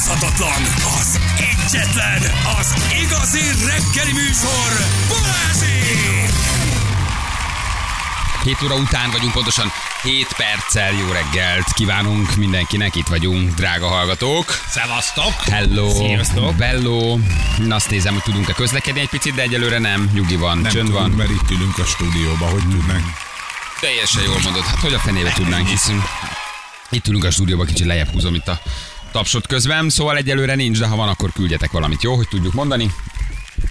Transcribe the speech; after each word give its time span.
utánozhatatlan, 0.00 0.62
az 1.00 1.20
egyetlen, 1.36 2.22
az 2.58 2.74
igazi 3.02 3.40
reggeli 3.66 4.12
műsor, 4.12 4.70
Balázsék! 5.08 6.30
7 8.44 8.62
óra 8.62 8.74
után 8.74 9.10
vagyunk, 9.10 9.32
pontosan 9.32 9.72
7 10.02 10.26
perccel 10.36 10.92
jó 10.92 11.06
reggelt 11.12 11.72
kívánunk 11.72 12.34
mindenkinek, 12.36 12.94
itt 12.94 13.06
vagyunk, 13.06 13.54
drága 13.54 13.86
hallgatók. 13.86 14.60
Szevasztok! 14.68 15.32
Hello, 15.32 15.90
Sziasztok. 15.90 16.54
bello. 16.54 17.18
Na, 17.58 17.74
azt 17.74 17.90
nézem, 17.90 18.12
hogy 18.12 18.22
tudunk-e 18.22 18.52
közlekedni 18.52 19.00
egy 19.00 19.08
picit, 19.08 19.34
de 19.34 19.42
egyelőre 19.42 19.78
nem, 19.78 20.10
nyugi 20.12 20.36
van, 20.36 20.58
Nem 20.58 20.72
csönd 20.72 20.86
tudunk, 20.86 21.08
van. 21.08 21.10
mert 21.10 21.30
itt 21.30 21.50
ülünk 21.50 21.78
a 21.78 21.84
stúdióba, 21.84 22.46
hogy 22.46 22.62
tudnánk. 22.68 23.04
Teljesen 23.80 24.22
jól 24.22 24.38
mondod, 24.42 24.64
hát 24.64 24.80
hogy 24.80 24.94
a 24.94 24.98
fenébe 24.98 25.32
tudnánk, 25.32 25.68
hiszünk. 25.68 26.02
Itt 26.90 27.06
ülünk 27.06 27.24
a 27.24 27.30
stúdióban, 27.30 27.66
kicsit 27.66 27.86
lejjebb 27.86 28.12
húzom 28.12 28.34
itt 28.34 28.48
a 28.48 28.60
tapsot 29.10 29.46
közben, 29.46 29.88
szóval 29.90 30.16
egyelőre 30.16 30.54
nincs, 30.54 30.78
de 30.78 30.86
ha 30.86 30.96
van, 30.96 31.08
akkor 31.08 31.32
küldjetek 31.32 31.70
valamit, 31.70 32.02
jó, 32.02 32.14
hogy 32.14 32.28
tudjuk 32.28 32.52
mondani. 32.52 32.90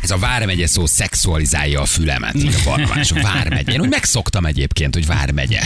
Ez 0.02 0.12
a 0.12 0.18
Vármegye 0.18 0.68
szó 0.68 0.86
szexualizálja 0.86 1.82
a 1.82 1.86
fülemet, 1.86 2.36
így 2.36 2.56
a 2.60 2.70
barnavás, 2.70 3.12
Vármegye. 3.12 3.72
Én 3.72 3.82
úgy 3.82 3.90
megszoktam 3.90 4.46
egyébként, 4.46 4.94
hogy 4.94 5.06
Vármegye. 5.06 5.62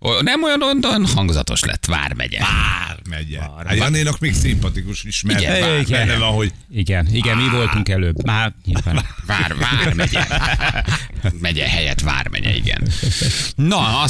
Ó, 0.00 0.20
Nem 0.20 0.42
olyan, 0.42 0.62
olyan 0.62 1.06
hangzatos 1.14 1.64
lett, 1.64 1.86
Vármegye. 1.86 2.38
Vár 2.38 2.98
megye. 3.08 3.40
Hát 3.40 3.76
Janénak 3.76 4.18
még 4.18 4.34
szimpatikus 4.34 5.04
is, 5.04 5.22
mert 5.22 5.40
Igen, 5.40 5.60
Vár, 5.60 5.80
igen. 5.80 6.06
benne 6.06 6.18
van, 6.18 6.34
hogy 6.34 6.52
Igen, 6.70 7.08
igen, 7.12 7.36
mi 7.36 7.48
voltunk 7.48 7.88
előbb. 7.88 8.24
Már 8.24 8.52
nyilván. 8.64 9.06
Vár, 9.26 9.56
Vármegye. 9.56 10.26
Megye 11.40 11.68
helyett 11.68 12.00
Vármegye, 12.00 12.54
igen. 12.54 12.88
Na, 13.54 14.00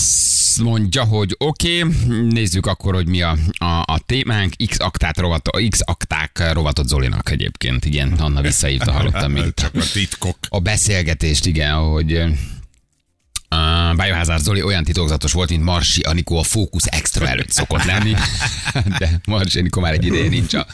azt 0.52 0.62
mondja, 0.62 1.04
hogy 1.04 1.34
oké, 1.38 1.82
okay, 1.82 1.94
nézzük 2.28 2.66
akkor, 2.66 2.94
hogy 2.94 3.08
mi 3.08 3.22
a, 3.22 3.36
a, 3.58 3.64
a 3.64 3.98
témánk. 4.06 4.54
X 4.66 4.76
aktát 4.78 5.18
rovat, 5.18 5.48
X 5.68 5.80
akták 5.84 6.52
rovatot 6.52 6.88
Zolinak 6.88 7.30
egyébként. 7.30 7.84
Igen, 7.84 8.12
Anna 8.12 8.40
visszaírta, 8.40 8.92
hallottam 8.92 9.32
még. 9.32 9.54
csak 9.62 9.74
a 9.74 9.82
titkok. 9.92 10.36
a 10.48 10.60
beszélgetést, 10.60 11.46
igen, 11.46 11.74
hogy 11.74 12.12
uh, 12.12 13.96
Biohazard 13.96 14.42
Zoli 14.42 14.62
olyan 14.62 14.84
titokzatos 14.84 15.32
volt, 15.32 15.50
mint 15.50 15.64
Marsi 15.64 16.00
Anikó 16.00 16.38
a 16.38 16.42
Focus 16.42 16.84
Extra 16.84 17.28
előtt 17.28 17.50
szokott 17.50 17.84
lenni, 17.84 18.14
de 18.98 19.20
Marsi 19.24 19.58
Anikó 19.58 19.80
már 19.80 19.92
egy 19.92 20.06
ideje 20.06 20.28
nincs 20.28 20.54
a, 20.54 20.66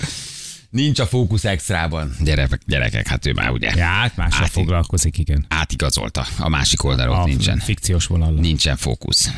nincs 0.71 0.99
a 0.99 1.07
Focus 1.07 1.45
Extrában. 1.45 2.17
Gyerekek, 2.21 2.61
gyerekek, 2.67 3.07
hát 3.07 3.27
ő 3.27 3.33
már 3.33 3.51
ugye 3.51 3.73
Ja, 3.77 3.85
hát 3.85 4.17
mással 4.17 4.43
Át- 4.43 4.51
foglalkozik, 4.51 5.19
igen. 5.19 5.45
átigazolta 5.49 6.27
a 6.39 6.49
másik 6.49 6.85
oldalon, 6.85 7.17
A 7.19 7.25
nincsen. 7.25 7.59
fikciós 7.59 8.07
vonallal. 8.07 8.41
Nincsen 8.41 8.77
fókusz. 8.77 9.31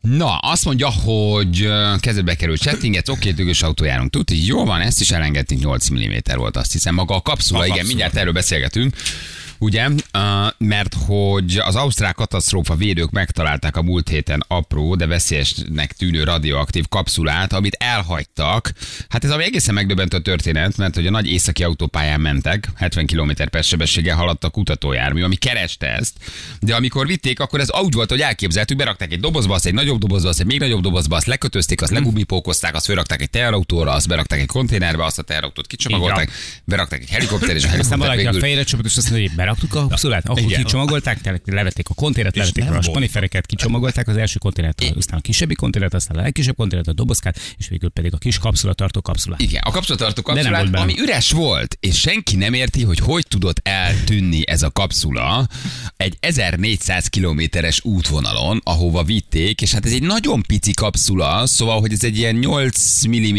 Na, 0.00 0.36
azt 0.38 0.64
mondja, 0.64 0.90
hogy 0.90 1.68
kezedbe 2.00 2.34
került 2.34 2.60
chattinget, 2.60 3.08
oké, 3.08 3.32
tügös 3.32 3.62
autójárunk 3.62 4.10
tud, 4.10 4.30
így 4.30 4.46
jó 4.46 4.64
van, 4.64 4.80
ezt 4.80 5.00
is 5.00 5.10
elengedtünk, 5.10 5.60
8 5.62 5.88
mm 5.88 6.12
volt, 6.36 6.56
azt 6.56 6.72
hiszem. 6.72 6.94
Maga 6.94 7.14
a 7.14 7.20
kapszula, 7.22 7.58
A 7.60 7.64
igen, 7.64 7.76
kapszula. 7.76 7.88
mindjárt 7.96 8.16
erről 8.16 8.32
beszélgetünk. 8.32 8.96
Ugye, 9.58 9.88
mert 10.58 10.94
hogy 11.06 11.58
az 11.58 11.76
ausztrál 11.76 12.12
katasztrófa 12.12 12.74
védők 12.74 13.10
megtalálták 13.10 13.76
a 13.76 13.82
múlt 13.82 14.08
héten 14.08 14.44
apró, 14.48 14.94
de 14.94 15.06
veszélyesnek 15.06 15.92
tűnő 15.92 16.24
radioaktív 16.24 16.88
kapszulát, 16.88 17.52
amit 17.52 17.76
elhagytak. 17.78 18.72
Hát 19.08 19.24
ez 19.24 19.30
ami 19.30 19.44
egészen 19.44 19.74
megdöbbentő 19.74 20.20
történet, 20.20 20.76
mert 20.76 20.94
hogy 20.94 21.06
a 21.06 21.10
nagy 21.10 21.26
északi 21.30 21.64
autópályán 21.64 22.20
mentek, 22.20 22.68
70 22.74 23.06
km 23.06 23.30
per 23.50 23.64
sebességgel 23.64 24.16
haladt 24.16 24.44
a 24.44 24.48
kutatójármű, 24.48 25.22
ami 25.22 25.36
kereste 25.36 25.86
ezt, 25.86 26.14
de 26.60 26.74
amikor 26.74 27.06
vitték, 27.06 27.40
akkor 27.40 27.60
ez 27.60 27.68
úgy 27.82 27.94
volt, 27.94 28.10
hogy 28.10 28.20
elképzeltük, 28.20 28.76
berakták 28.76 29.12
egy 29.12 29.20
dobozba, 29.20 29.54
azt 29.54 29.66
egy 29.66 29.74
nagyobb 29.74 29.98
dobozba, 29.98 30.28
azt 30.28 30.40
egy 30.40 30.46
még 30.46 30.58
nagyobb 30.58 30.82
dobozba, 30.82 31.16
azt 31.16 31.26
lekötözték, 31.26 31.82
azt 31.82 31.92
legumipókozták, 31.92 32.74
azt 32.74 32.86
felrakták 32.86 33.20
egy 33.20 33.30
teherautóra, 33.30 33.92
azt 33.92 34.08
berakták 34.08 34.40
egy 34.40 34.46
konténerbe, 34.46 35.04
azt 35.04 35.18
a 35.18 35.22
teherautót 35.22 35.66
kicsomagolták, 35.66 36.30
berakták 36.64 37.00
egy 37.00 37.10
helikopter, 37.10 37.56
és 37.56 37.64
a 37.64 37.68
helikopter 37.68 37.98
valaki 37.98 38.20
a 38.20 38.24
végül 38.24 38.40
fejére 38.40 38.62
csapott, 38.62 38.86
és 38.86 38.96
azt 38.96 39.10
mondja, 39.10 39.30
beraktuk 39.48 39.74
a 39.74 39.86
kapszulát, 39.88 40.28
akkor 40.28 40.42
Igen. 40.42 40.62
kicsomagolták, 40.62 41.40
levették 41.44 41.88
a 41.88 41.94
konténert, 41.94 42.36
levették 42.36 42.70
a 42.70 42.82
spanifereket, 42.82 43.46
kicsomagolták 43.46 44.08
az 44.08 44.16
első 44.16 44.38
konténert, 44.38 44.84
aztán 44.96 45.18
a 45.18 45.20
kisebbi 45.20 45.54
konténert, 45.54 45.94
aztán 45.94 46.18
a 46.18 46.22
legkisebb 46.22 46.56
konténert, 46.56 46.88
a 46.88 46.92
dobozkát, 46.92 47.38
és 47.56 47.68
végül 47.68 47.90
pedig 47.90 48.14
a 48.14 48.18
kis 48.18 48.38
kapszula 48.38 48.72
tartó 48.72 49.00
kapszulát. 49.00 49.40
Igen, 49.40 49.62
a 49.64 49.70
volt 49.70 50.22
kapszulát, 50.22 50.76
ami 50.76 50.94
üres 50.98 51.30
volt, 51.30 51.76
és 51.80 51.98
senki 51.98 52.36
nem 52.36 52.52
érti, 52.52 52.82
hogy 52.82 52.98
hogy 52.98 53.26
tudott 53.28 53.60
eltűnni 53.62 54.42
ez 54.46 54.62
a 54.62 54.70
kapszula 54.70 55.46
egy 55.96 56.16
1400 56.20 57.06
kilométeres 57.06 57.84
útvonalon, 57.84 58.60
ahova 58.64 59.02
vitték, 59.02 59.62
és 59.62 59.72
hát 59.72 59.86
ez 59.86 59.92
egy 59.92 60.02
nagyon 60.02 60.42
pici 60.42 60.72
kapszula, 60.72 61.46
szóval, 61.46 61.80
hogy 61.80 61.92
ez 61.92 62.04
egy 62.04 62.18
ilyen 62.18 62.34
8 62.34 63.06
mm 63.06 63.36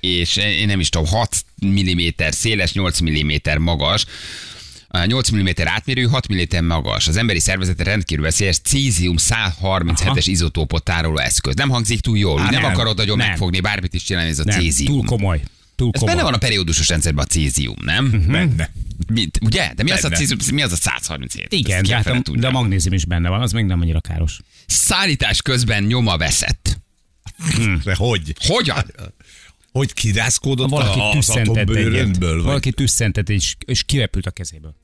és 0.00 0.36
én 0.36 0.66
nem 0.66 0.80
is 0.80 0.88
tudom, 0.88 1.06
6 1.06 1.44
mm 1.66 2.00
széles, 2.30 2.72
8 2.72 3.00
mm 3.00 3.30
magas, 3.58 4.06
8 5.06 5.30
mm 5.30 5.48
átmérő, 5.64 6.04
6 6.06 6.32
mm 6.32 6.64
magas. 6.66 7.08
Az 7.08 7.16
emberi 7.16 7.40
szervezete 7.40 7.82
rendkívül 7.84 8.24
veszélyes 8.24 8.58
cézium 8.58 9.16
137-es 9.18 10.24
izotópot 10.26 10.82
tároló 10.84 11.18
eszköz. 11.18 11.54
Nem 11.54 11.68
hangzik 11.68 12.00
túl 12.00 12.18
jól, 12.18 12.40
Á, 12.40 12.50
nem, 12.50 12.60
nem 12.60 12.70
akarod 12.70 12.96
nagyon 12.96 13.16
nem. 13.16 13.28
megfogni, 13.28 13.60
bármit 13.60 13.94
is 13.94 14.02
csinálni, 14.02 14.30
ez 14.30 14.38
a 14.38 14.44
Nem, 14.44 14.60
cézium. 14.60 14.92
túl 14.92 15.04
komoly. 15.04 15.40
Túl 15.76 15.90
Ez 15.92 16.00
komoly. 16.00 16.14
benne 16.14 16.24
van 16.26 16.34
a 16.34 16.38
periódusos 16.38 16.88
rendszerben 16.88 17.24
a 17.24 17.26
cézium, 17.28 17.74
nem? 17.84 18.24
Benne. 18.28 18.70
Mint, 19.12 19.38
ugye? 19.44 19.72
De 19.74 19.82
mi 19.82 19.90
az, 19.90 19.98
a 20.04 20.08
Benne. 20.08 20.16
cézium, 20.16 20.38
mi 20.54 20.62
az 20.62 20.72
a 20.72 20.76
137? 20.76 21.52
Igen, 21.52 21.82
de, 21.82 21.94
hát 21.94 22.06
a, 22.06 22.22
de 22.36 22.46
a 22.46 22.50
magnézium 22.50 22.94
is 22.94 23.04
benne 23.04 23.28
van, 23.28 23.40
az 23.40 23.52
még 23.52 23.64
nem 23.64 23.80
annyira 23.80 24.00
káros. 24.00 24.38
Szállítás 24.66 25.42
közben 25.42 25.82
nyoma 25.82 26.16
veszett. 26.16 26.78
De 27.84 27.94
hogy? 27.94 28.34
Hogyan? 28.46 28.84
Hogy 29.72 29.92
kirázkódott 29.92 30.68
Valaki 30.70 31.00
az 31.00 31.12
tüsszentett 31.14 31.56
egyet. 31.56 31.68
atombőröndből? 31.68 32.34
Vagy 32.34 32.44
Valaki 32.44 32.72
tüsszentett, 32.72 33.28
és, 33.28 33.56
és 33.64 33.82
kirepült 33.84 34.26
a 34.26 34.30
kezéből. 34.30 34.76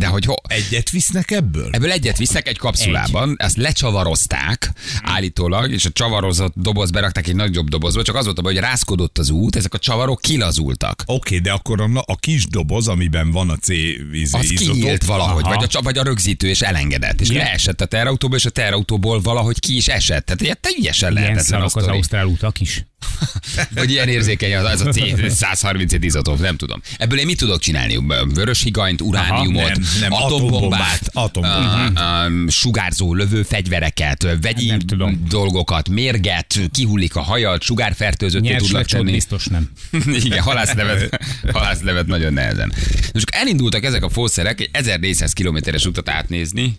De 0.00 0.06
hogy 0.06 0.24
ho, 0.24 0.34
egyet 0.48 0.90
visznek 0.90 1.30
ebből? 1.30 1.68
Ebből 1.72 1.90
egyet 1.90 2.16
visznek 2.16 2.48
egy 2.48 2.58
kapszulában, 2.58 3.34
ezt 3.38 3.56
lecsavarozták 3.56 4.72
állítólag, 5.02 5.70
és 5.70 5.84
a 5.84 5.90
csavarozott 5.90 6.52
doboz 6.56 6.90
berakták 6.90 7.28
egy 7.28 7.34
nagyobb 7.34 7.68
dobozba, 7.68 8.02
csak 8.02 8.14
az 8.14 8.24
volt 8.24 8.38
a 8.38 8.42
baj, 8.42 8.52
hogy 8.52 8.62
rászkodott 8.62 9.18
az 9.18 9.30
út, 9.30 9.56
ezek 9.56 9.74
a 9.74 9.78
csavarok 9.78 10.20
kilazultak. 10.20 11.02
Oké, 11.06 11.38
de 11.38 11.52
akkor 11.52 11.80
a, 11.80 11.88
a 12.06 12.16
kis 12.16 12.46
doboz, 12.46 12.88
amiben 12.88 13.30
van 13.30 13.50
a 13.50 13.56
C 13.56 13.66
vízi 14.10 14.36
Az 14.36 14.50
izodó, 14.50 14.72
kinyílt 14.72 15.04
valahogy, 15.04 15.44
Aha. 15.44 15.54
vagy 15.54 15.76
a, 15.76 15.82
vagy 15.82 15.98
a 15.98 16.02
rögzítő, 16.02 16.48
és 16.48 16.60
elengedett, 16.60 17.20
és 17.20 17.28
Igen. 17.28 17.44
leesett 17.44 17.80
a 17.80 17.86
terautóba, 17.86 18.36
és 18.36 18.44
a 18.44 18.50
terautóból 18.50 19.20
valahogy 19.20 19.60
ki 19.60 19.76
is 19.76 19.88
esett. 19.88 20.24
Tehát 20.24 20.40
ilyen 20.40 20.58
teljesen 20.60 21.10
Ilyen 21.12 21.22
lehetetlen 21.22 21.62
a 21.62 21.68
szarok 21.68 21.88
az 21.88 21.94
ausztrál 21.94 22.26
utak 22.26 22.60
is. 22.60 22.84
Vagy 23.74 23.90
ilyen 23.90 24.08
érzékeny 24.08 24.54
az, 24.54 24.64
az 24.64 24.80
a 24.80 24.90
C137 24.90 25.98
izotóp, 26.00 26.40
nem 26.40 26.56
tudom. 26.56 26.80
Ebből 26.98 27.18
én 27.18 27.26
mit 27.26 27.38
tudok 27.38 27.60
csinálni? 27.60 27.98
Vörös 28.34 28.62
higanyt, 28.62 29.00
urániumot, 29.00 29.62
Aha, 29.62 29.72
nem, 29.74 29.82
nem, 30.00 30.12
atombombát, 30.12 31.00
atombombát, 31.12 31.90
uh, 31.90 32.42
uh, 32.44 32.48
sugárzó 32.48 33.14
lövő 33.14 33.42
fegyvereket, 33.42 34.36
vegyi 34.40 34.66
Nem 34.66 34.78
tudom. 34.78 35.24
dolgokat, 35.28 35.88
mérget, 35.88 36.60
kihullik 36.72 37.16
a 37.16 37.20
hajad, 37.20 37.62
sugárfertőzötté 37.62 38.56
tudnak 38.56 38.84
tenni. 38.86 39.12
biztos 39.12 39.46
nem. 39.46 39.70
Igen, 40.24 40.40
halászlevet, 40.42 41.18
halászlevet 41.52 42.06
nagyon 42.06 42.32
nehezen. 42.32 42.72
És 43.12 43.22
akkor 43.22 43.40
elindultak 43.40 43.84
ezek 43.84 44.04
a 44.04 44.08
fószerek 44.08 44.60
egy 44.60 44.68
1400 44.72 45.32
kilométeres 45.32 45.84
utat 45.86 46.08
átnézni. 46.08 46.78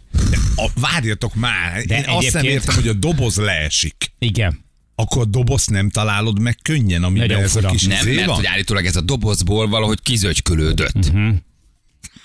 A, 0.56 0.68
várjatok 0.80 1.36
már, 1.36 1.82
De 1.86 1.98
én 1.98 2.04
azt 2.08 2.08
nem 2.08 2.18
egyébként- 2.18 2.46
értem, 2.46 2.76
hogy 2.76 2.88
a 2.88 2.94
doboz 2.94 3.36
leesik. 3.36 4.12
Igen. 4.20 4.66
Akkor 5.00 5.22
a 5.22 5.26
dobozt 5.26 5.70
nem 5.70 5.90
találod 5.90 6.40
meg 6.40 6.58
könnyen, 6.62 7.04
amiben 7.04 7.32
ez 7.32 7.56
a 7.56 7.68
kis 7.68 7.86
Nem, 7.86 7.98
izé 7.98 8.16
mert 8.16 8.28
van? 8.28 8.36
hogy 8.36 8.46
állítólag 8.46 8.86
ez 8.86 8.96
a 8.96 9.02
dobozból 9.02 9.68
valahogy 9.68 10.02
kizögykölődött. 10.02 11.12
Mhm. 11.12 11.30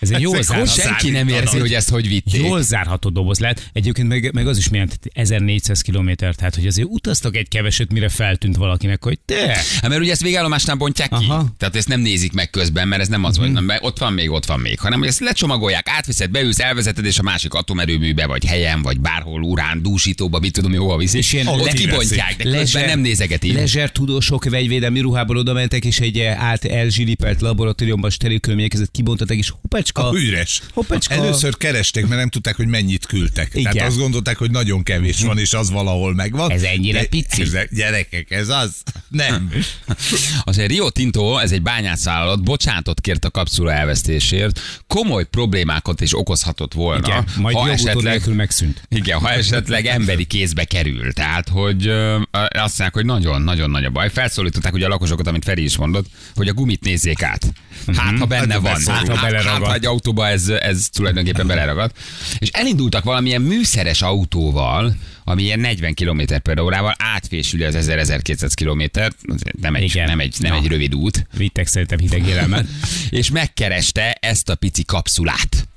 Ez 0.02 0.10
egy 0.10 0.20
jól 0.20 0.38
Ezek 0.38 0.44
zárható, 0.46 0.80
Senki 0.80 1.10
nem 1.10 1.28
érzi, 1.28 1.58
hogy 1.58 1.74
ezt 1.74 1.88
hogy 1.90 2.08
vitték. 2.08 2.42
jól 2.42 2.62
zárható 2.62 3.08
doboz 3.08 3.38
lehet. 3.38 3.70
Egyébként 3.72 4.08
meg, 4.08 4.30
meg 4.34 4.46
az 4.46 4.58
is 4.58 4.68
milyen 4.68 4.86
tehát 4.86 5.06
1400 5.12 5.80
kilométer, 5.80 6.34
tehát 6.34 6.54
hogy 6.54 6.66
azért 6.66 6.88
utaztak 6.90 7.36
egy 7.36 7.48
keveset, 7.48 7.92
mire 7.92 8.08
feltűnt 8.08 8.56
valakinek, 8.56 9.04
hogy 9.04 9.18
te, 9.24 9.46
Hát 9.80 9.88
mert 9.88 10.00
ugye 10.00 10.10
ezt 10.10 10.22
végállomásnál 10.22 10.76
bontják 10.76 11.08
ki. 11.08 11.24
Aha. 11.28 11.46
Tehát 11.58 11.76
ezt 11.76 11.88
nem 11.88 12.00
nézik 12.00 12.32
meg 12.32 12.50
közben, 12.50 12.88
mert 12.88 13.02
ez 13.02 13.08
nem 13.08 13.24
az, 13.24 13.36
hogy 13.36 13.52
nem, 13.52 13.72
ott 13.80 13.98
van 13.98 14.12
még, 14.12 14.30
ott 14.30 14.46
van 14.46 14.60
még, 14.60 14.78
hanem 14.80 14.98
hogy 14.98 15.08
ezt 15.08 15.20
lecsomagolják, 15.20 15.88
átviszed, 15.88 16.30
beülsz, 16.30 16.58
elvezeted, 16.60 17.04
és 17.04 17.18
a 17.18 17.22
másik 17.22 17.54
atomerőműbe, 17.54 18.26
vagy 18.26 18.44
helyen, 18.44 18.82
vagy 18.82 19.00
bárhol 19.00 19.42
urán, 19.42 19.82
dúsítóba, 19.82 20.38
mit 20.38 20.52
tudom, 20.52 20.74
hova 20.74 20.96
viszik. 20.96 21.18
És 21.20 21.32
ilyen 21.32 21.46
ott 21.46 21.72
kibontják, 21.72 22.42
de 22.42 22.48
Lezser- 22.50 22.86
nem 22.86 23.00
nézegeti. 23.00 23.52
Lezser 23.52 23.90
tudósok 23.92 24.44
vegyvédelmi 24.44 25.00
ruhából 25.00 25.36
oda 25.36 25.52
mentek, 25.52 25.84
és 25.84 26.00
egy 26.00 26.18
eh, 26.18 26.42
át 26.44 26.64
elzsilipelt 26.64 27.40
laboratóriumban 27.40 28.10
steril 28.10 28.40
körülmények 28.40 28.70
között 28.70 28.90
kibontották, 28.90 29.36
és 29.36 29.50
hoppácska 29.50 29.91
Hoppacska. 29.94 30.20
Üres. 30.26 30.62
Hoppacska. 30.72 31.14
Először 31.14 31.56
keresték, 31.56 32.06
mert 32.06 32.20
nem 32.20 32.28
tudták, 32.28 32.56
hogy 32.56 32.66
mennyit 32.66 33.06
küldtek. 33.06 33.50
Igen. 33.54 33.72
Tehát 33.72 33.88
azt 33.88 33.98
gondolták, 33.98 34.36
hogy 34.36 34.50
nagyon 34.50 34.82
kevés 34.82 35.22
van, 35.22 35.38
és 35.38 35.52
az 35.52 35.70
valahol 35.70 36.14
megvan. 36.14 36.50
Ez 36.50 36.62
ennyire 36.62 37.00
De 37.00 37.06
pici? 37.06 37.42
Ez, 37.42 37.52
gyerekek, 37.70 38.30
ez 38.30 38.48
az? 38.48 38.74
Nem. 39.08 39.52
Azért 40.44 40.68
Rio 40.68 40.90
Tinto, 40.90 41.36
ez 41.38 41.52
egy 41.52 41.62
bányászvállalat, 41.62 42.42
bocsánatot 42.42 43.00
kért 43.00 43.24
a 43.24 43.30
kapszula 43.30 43.72
elvesztésért, 43.72 44.60
komoly 44.86 45.24
problémákat 45.24 46.00
is 46.00 46.18
okozhatott 46.18 46.72
volna, 46.74 47.06
Igen, 47.06 47.24
majd 47.36 47.56
ha 47.56 47.70
esetleg, 47.70 48.34
megszűnt. 48.34 48.82
igen, 48.88 49.18
ha 49.18 49.30
esetleg 49.30 49.86
emberi 49.86 50.24
kézbe 50.24 50.64
kerül. 50.64 51.12
Tehát, 51.12 51.48
hogy 51.48 51.86
ö, 51.86 52.14
azt 52.32 52.50
mondják, 52.54 52.92
hogy 52.92 53.04
nagyon-nagyon 53.04 53.70
nagy 53.70 53.84
a 53.84 53.90
baj. 53.90 54.10
Felszólították 54.10 54.72
ugye 54.72 54.86
a 54.86 54.88
lakosokat, 54.88 55.26
amit 55.26 55.44
Feri 55.44 55.62
is 55.64 55.76
mondott, 55.76 56.06
hogy 56.34 56.48
a 56.48 56.52
gumit 56.52 56.84
nézzék 56.84 57.22
át. 57.22 57.52
Hát, 57.96 58.18
ha 58.18 58.24
benne 58.26 58.52
Hát, 58.52 58.62
van. 58.62 58.70
Hát, 58.72 58.82
Ha 58.86 58.92
hát, 58.92 59.08
hát, 59.16 59.30
beleragad. 59.30 59.68
ha 59.68 59.72
egy 59.82 59.88
autóba 59.88 60.28
ez, 60.28 60.48
ez 60.48 60.88
tulajdonképpen 60.92 61.46
beleragad. 61.46 61.92
És 62.38 62.48
elindultak 62.48 63.04
valamilyen 63.04 63.42
műszeres 63.42 64.02
autóval, 64.02 64.94
ami 65.24 65.42
ilyen 65.42 65.60
40 65.60 65.94
km 65.94 66.20
per 66.42 66.60
órával 66.60 66.94
átfésüli 66.98 67.64
az 67.64 67.76
1000-1200 67.78 68.50
kilométert, 68.54 69.16
nem 69.60 69.74
egy, 69.74 69.82
Igen. 69.82 70.06
nem 70.06 70.20
egy, 70.20 70.36
nem 70.38 70.52
Na. 70.52 70.58
egy 70.58 70.66
rövid 70.66 70.94
út, 70.94 71.26
Vittek 71.36 71.66
szerintem 71.66 71.98
hideg 71.98 72.26
élelmet. 72.26 72.66
és 73.10 73.30
megkereste 73.30 74.12
ezt 74.20 74.48
a 74.48 74.54
pici 74.54 74.84
kapszulát. 74.84 75.68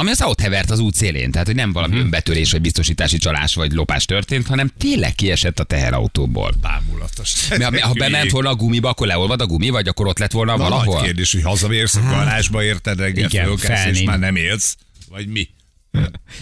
Ami 0.00 0.10
az 0.10 0.22
ott 0.22 0.40
hevert 0.40 0.70
az 0.70 0.78
út 0.78 0.94
szélén, 0.94 1.30
tehát 1.30 1.46
hogy 1.46 1.56
nem 1.56 1.72
valami 1.72 1.94
Mhm. 1.94 2.02
önbetörés, 2.04 2.52
vagy 2.52 2.60
biztosítási 2.60 3.18
csalás, 3.18 3.54
vagy 3.54 3.72
lopás 3.72 4.04
történt, 4.04 4.46
hanem 4.46 4.70
tényleg 4.78 5.14
kiesett 5.14 5.58
a 5.58 5.64
teherautóból. 5.64 6.54
Bámulatos. 6.60 7.48
Mert 7.48 7.80
ha 7.80 7.92
bement 7.92 8.30
volna 8.30 8.48
a 8.48 8.54
gumiba, 8.54 8.88
akkor 8.88 9.06
leolvad 9.06 9.40
a 9.40 9.46
gumi, 9.46 9.68
vagy 9.68 9.88
akkor 9.88 10.06
ott 10.06 10.18
lett 10.18 10.32
volna 10.32 10.56
Na, 10.56 10.62
valahol? 10.62 10.94
nagy 10.94 11.04
kérdés, 11.04 11.32
hogy 11.32 11.42
hazavérsz 11.42 11.94
a 11.94 12.00
garázsba, 12.00 12.62
érted 12.64 12.98
reggel, 12.98 13.28
Igen, 13.28 13.44
fölkelsz, 13.46 13.86
és 13.98 14.02
már 14.02 14.18
nem 14.18 14.36
élsz, 14.36 14.76
vagy 15.08 15.26
mi? 15.28 15.48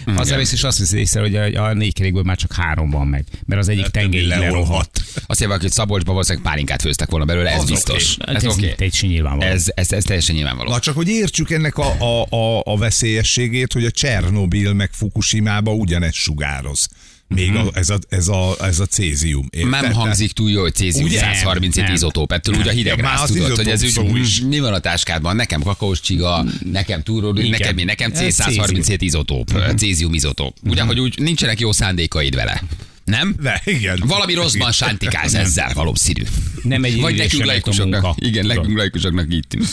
Hazamész, 0.05 0.51
és 0.51 0.63
azt 0.63 0.79
veszi 0.79 0.97
észre, 0.97 1.21
hogy 1.21 1.35
a, 1.35 1.63
a 1.63 1.73
négy 1.73 1.93
kerékből 1.93 2.23
már 2.23 2.37
csak 2.37 2.53
három 2.53 2.89
van 2.89 3.07
meg, 3.07 3.23
mert 3.45 3.61
az 3.61 3.67
egyik 3.67 3.83
Többi 3.83 3.99
tengelyig 3.99 4.27
lerohadt. 4.27 4.53
leolvadt. 4.53 5.01
Azt 5.25 5.39
mondja, 5.39 5.57
hogy 5.59 5.71
Szabolcsba 5.71 6.11
valószínűleg 6.11 6.47
pálinkát 6.47 6.81
főztek 6.81 7.09
volna 7.09 7.25
belőle, 7.25 7.49
ez 7.49 7.61
Az 7.61 7.69
biztos. 7.69 8.17
oké. 8.21 8.31
Ez 8.35 8.43
Ez 8.43 8.57
oké. 8.57 8.73
teljesen 8.77 9.09
nyilvánvaló. 9.09 9.51
Ez, 9.51 9.65
ez, 9.75 9.91
ez 9.91 10.03
teljesen 10.03 10.35
nyilvánvaló. 10.35 10.69
Na 10.69 10.79
csak, 10.79 10.95
hogy 10.95 11.07
értsük 11.07 11.51
ennek 11.51 11.77
a, 11.77 11.95
a, 11.99 12.35
a, 12.35 12.61
a 12.65 12.77
veszélyességét, 12.77 13.73
hogy 13.73 13.85
a 13.85 13.91
Csernobil 13.91 14.73
meg 14.73 14.89
Fukushima-ba 14.93 15.71
ugyanez 15.73 16.13
sugároz. 16.15 16.87
Még 17.35 17.55
a, 17.55 17.69
ez, 17.73 17.89
a, 17.89 17.97
ez, 18.09 18.27
a, 18.27 18.55
ez 18.59 18.79
a 18.79 18.85
cézium. 18.85 19.47
Érted? 19.49 19.69
Nem 19.69 19.93
hangzik 19.93 20.31
túl 20.31 20.49
jó, 20.49 20.61
hogy 20.61 20.73
cézium 20.73 21.05
Ugye? 21.05 21.19
137 21.19 21.83
Nem. 21.83 21.93
izotóp, 21.93 22.31
ettől 22.31 22.55
úgy 22.55 22.67
a 22.67 22.71
hideg 22.71 23.01
már 23.01 23.17
rász 23.17 23.31
tudod, 23.31 23.55
hogy 23.55 23.67
ez 23.67 23.97
úgy, 23.97 24.19
is. 24.19 24.41
mi 24.41 24.59
van 24.59 24.73
a 24.73 24.79
táskádban, 24.79 25.35
nekem 25.35 25.61
kakaós 25.61 25.99
csiga, 25.99 26.45
nekem 26.71 27.03
túró, 27.03 27.31
nekem 27.31 27.75
mi, 27.75 27.83
nekem 27.83 28.11
Ez 28.13 28.35
C137 28.37 28.97
izotóp, 28.99 29.51
cézium 29.77 30.13
izotóp. 30.13 30.57
Ugye, 30.63 30.83
hogy 30.83 30.99
úgy 30.99 31.19
nincsenek 31.19 31.59
jó 31.59 31.71
szándékaid 31.71 32.35
vele. 32.35 32.63
Nem? 33.03 33.35
De, 33.41 33.61
igen. 33.65 34.03
Valami 34.05 34.33
rosszban 34.33 34.71
sántikáz 34.71 35.33
ezzel 35.33 35.71
valószínű. 35.73 36.23
Nem 36.63 36.83
egy 36.83 36.99
Vagy 37.01 37.17
nekünk 37.17 37.45
laikusoknak. 37.45 38.15
Igen, 38.15 38.45
nekünk 38.45 38.77
laikusoknak 38.77 39.33
így 39.33 39.47
tűnik. 39.47 39.67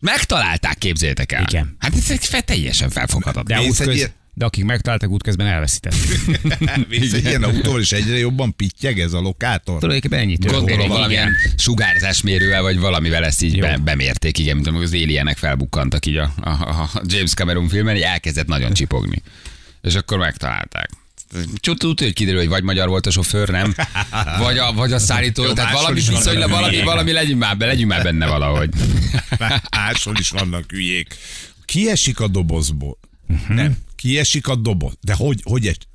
Megtalálták, 0.00 0.78
képzeljétek 0.78 1.32
el. 1.32 1.42
Igen. 1.48 1.76
Hát 1.78 1.94
ez 1.96 2.10
egy 2.10 2.44
teljesen 2.44 2.90
felfoghatatlan. 2.90 3.62
De, 3.62 3.68
útköz, 3.68 4.10
de 4.38 4.44
akik 4.44 4.64
megtalálták 4.64 5.10
útközben 5.10 5.46
elveszítették. 5.46 6.40
Mész 6.88 7.12
egy 7.12 7.24
ilyen 7.24 7.42
autóval, 7.42 7.80
és 7.80 7.92
egyre 7.92 8.18
jobban 8.18 8.56
pittyeg 8.56 9.00
ez 9.00 9.12
a 9.12 9.20
lokátor. 9.20 9.78
Tulajdonképpen 9.78 10.18
ennyit. 10.18 10.46
Gondolom 10.52 10.88
valamilyen 10.88 11.28
Igen. 11.28 11.54
sugárzásmérővel, 11.56 12.62
vagy 12.62 12.78
valamivel 12.78 13.24
ezt 13.24 13.42
így 13.42 13.60
be, 13.60 13.76
bemérték, 13.76 14.38
igen, 14.38 14.54
mint 14.54 14.66
amikor 14.66 14.84
az 14.84 14.92
alienek 14.92 15.36
felbukkantak 15.36 16.06
így 16.06 16.16
a, 16.16 16.32
a, 16.40 16.50
a 16.50 17.02
James 17.06 17.34
Cameron 17.34 17.68
filmen, 17.68 17.96
így 17.96 18.02
elkezdett 18.02 18.46
nagyon 18.46 18.72
csipogni. 18.72 19.22
És 19.82 19.94
akkor 19.94 20.18
megtalálták. 20.18 20.90
Csut 21.54 21.78
tudja, 21.78 22.06
hogy 22.06 22.14
kiderül, 22.14 22.40
hogy 22.40 22.48
vagy 22.48 22.62
magyar 22.62 22.88
volt 22.88 23.06
a 23.06 23.10
sofőr, 23.10 23.48
nem? 23.48 23.74
Vagy 24.38 24.58
a, 24.58 24.72
vagy 24.72 24.92
a 24.92 24.98
szállító, 24.98 25.44
Jó, 25.44 25.52
tehát 25.52 25.72
valami 25.72 25.98
is 25.98 26.08
viszonylag, 26.08 26.50
valami, 26.50 26.82
valami 26.82 27.12
legyünk 27.12 27.40
már, 27.40 27.56
be, 27.56 27.66
legyünk 27.66 27.90
már 27.90 28.02
benne 28.02 28.26
valahogy. 28.26 28.70
Máshol 29.76 30.14
is 30.18 30.30
vannak 30.30 30.64
hülyék. 30.70 31.16
Kiesik 31.64 32.20
a 32.20 32.28
dobozból. 32.28 32.98
Nem. 33.48 33.76
Kiesik 34.06 34.48
a 34.48 34.56
doboz. 34.56 34.92
De 35.00 35.14
hogy, 35.14 35.40
hogy 35.44 35.66
egy, 35.66 35.86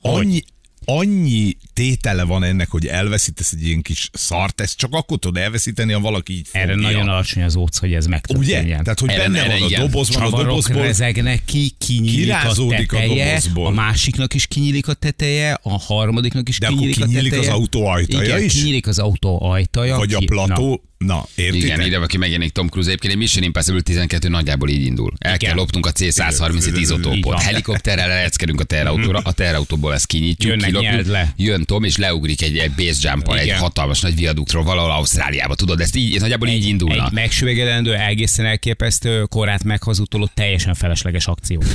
annyi, 0.00 0.42
annyi 0.84 1.56
tétele 1.72 2.22
van 2.22 2.44
ennek, 2.44 2.68
hogy 2.70 2.86
elveszítesz 2.86 3.52
egy 3.52 3.66
ilyen 3.66 3.82
kis 3.82 4.08
szart, 4.12 4.60
ezt 4.60 4.76
csak 4.76 4.92
akkor 4.94 5.18
tudod 5.18 5.42
elveszíteni, 5.42 5.92
ha 5.92 6.00
valaki 6.00 6.32
így 6.32 6.46
fogja. 6.46 6.60
Erre 6.60 6.74
nagyon 6.74 7.08
alacsony 7.08 7.42
az 7.42 7.56
óc, 7.56 7.78
hogy 7.78 7.92
ez 7.94 8.04
Ugye? 8.06 8.14
megtörténjen. 8.14 8.82
Tehát, 8.82 8.98
hogy 9.00 9.08
Erre- 9.10 9.22
benne 9.22 9.38
erre 9.44 9.58
van 9.58 9.72
a 9.72 9.78
dobozban, 9.78 10.22
a 10.32 10.42
dobozból 10.42 10.82
rezegnek 10.82 11.42
ki, 11.44 11.72
kinyílik 11.78 12.32
a 12.32 12.48
a 12.48 12.54
teteje, 12.68 13.24
a, 13.24 13.28
dobozból. 13.28 13.72
másiknak 13.72 14.34
is 14.34 14.46
kinyílik 14.46 14.88
a 14.88 14.94
teteje, 14.94 15.58
a 15.62 15.78
harmadiknak 15.78 16.48
is 16.48 16.58
De 16.58 16.66
akkor 16.66 16.78
kinyílik, 16.78 17.04
kinyílik 17.04 17.32
a 17.32 17.36
az 17.36 17.40
teteje. 17.44 17.52
autó 17.60 17.86
ajtaja 17.86 18.22
Igen, 18.24 18.42
is? 18.42 18.52
kinyílik 18.52 18.86
az 18.86 18.98
autó 18.98 19.42
ajtaja. 19.42 19.96
vagy 19.96 20.14
a 20.14 20.18
ki- 20.18 20.24
plató. 20.26 20.82
Na, 20.98 21.26
értitek? 21.34 21.66
Igen, 21.66 21.80
ide, 21.86 21.98
aki 21.98 22.16
megjelenik 22.16 22.52
Tom 22.52 22.68
Cruise, 22.68 22.88
egyébként 22.88 23.12
egy 23.12 23.18
Mission 23.18 23.44
Impossible 23.44 23.80
12 23.80 24.28
nagyjából 24.28 24.68
így 24.68 24.84
indul. 24.84 25.12
El 25.18 25.34
Igen. 25.34 25.48
kell 25.48 25.58
lopnunk 25.58 25.86
a 25.86 25.92
C-137 25.92 26.66
Így 26.66 26.80
izotópot. 26.80 27.22
van. 27.24 27.38
Helikopterrel 27.38 28.08
leleckerünk 28.08 28.60
a 28.60 28.64
teherautóra, 28.64 29.18
a 29.24 29.32
teherautóból 29.32 29.94
ezt 29.94 30.06
kinyitjuk, 30.06 30.52
Jönnek, 30.52 30.70
nyeld 30.80 31.06
le. 31.06 31.32
jön 31.36 31.64
Tom, 31.64 31.84
és 31.84 31.96
leugrik 31.96 32.42
egy, 32.42 32.58
egy 32.58 32.70
base 32.70 33.16
egy 33.26 33.52
hatalmas 33.52 34.00
nagy 34.00 34.16
viaduktról 34.16 34.62
valahol 34.62 34.90
Ausztráliába. 34.90 35.54
Tudod, 35.54 35.80
ezt 35.80 35.96
így, 35.96 36.14
ez 36.14 36.20
nagyjából 36.20 36.48
így 36.48 36.66
indulna. 36.66 37.04
Egy 37.06 37.12
megsüvegelendő, 37.12 37.94
egészen 37.94 38.46
elképesztő, 38.46 39.22
korát 39.22 39.64
meghazudtoló, 39.64 40.30
teljesen 40.34 40.74
felesleges 40.74 41.26
akció. 41.26 41.62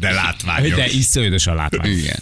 De 0.00 0.10
látványos. 0.10 0.74
De 0.74 0.86
iszonyatosan 0.86 1.54
látvány. 1.54 1.98
Igen. 1.98 2.18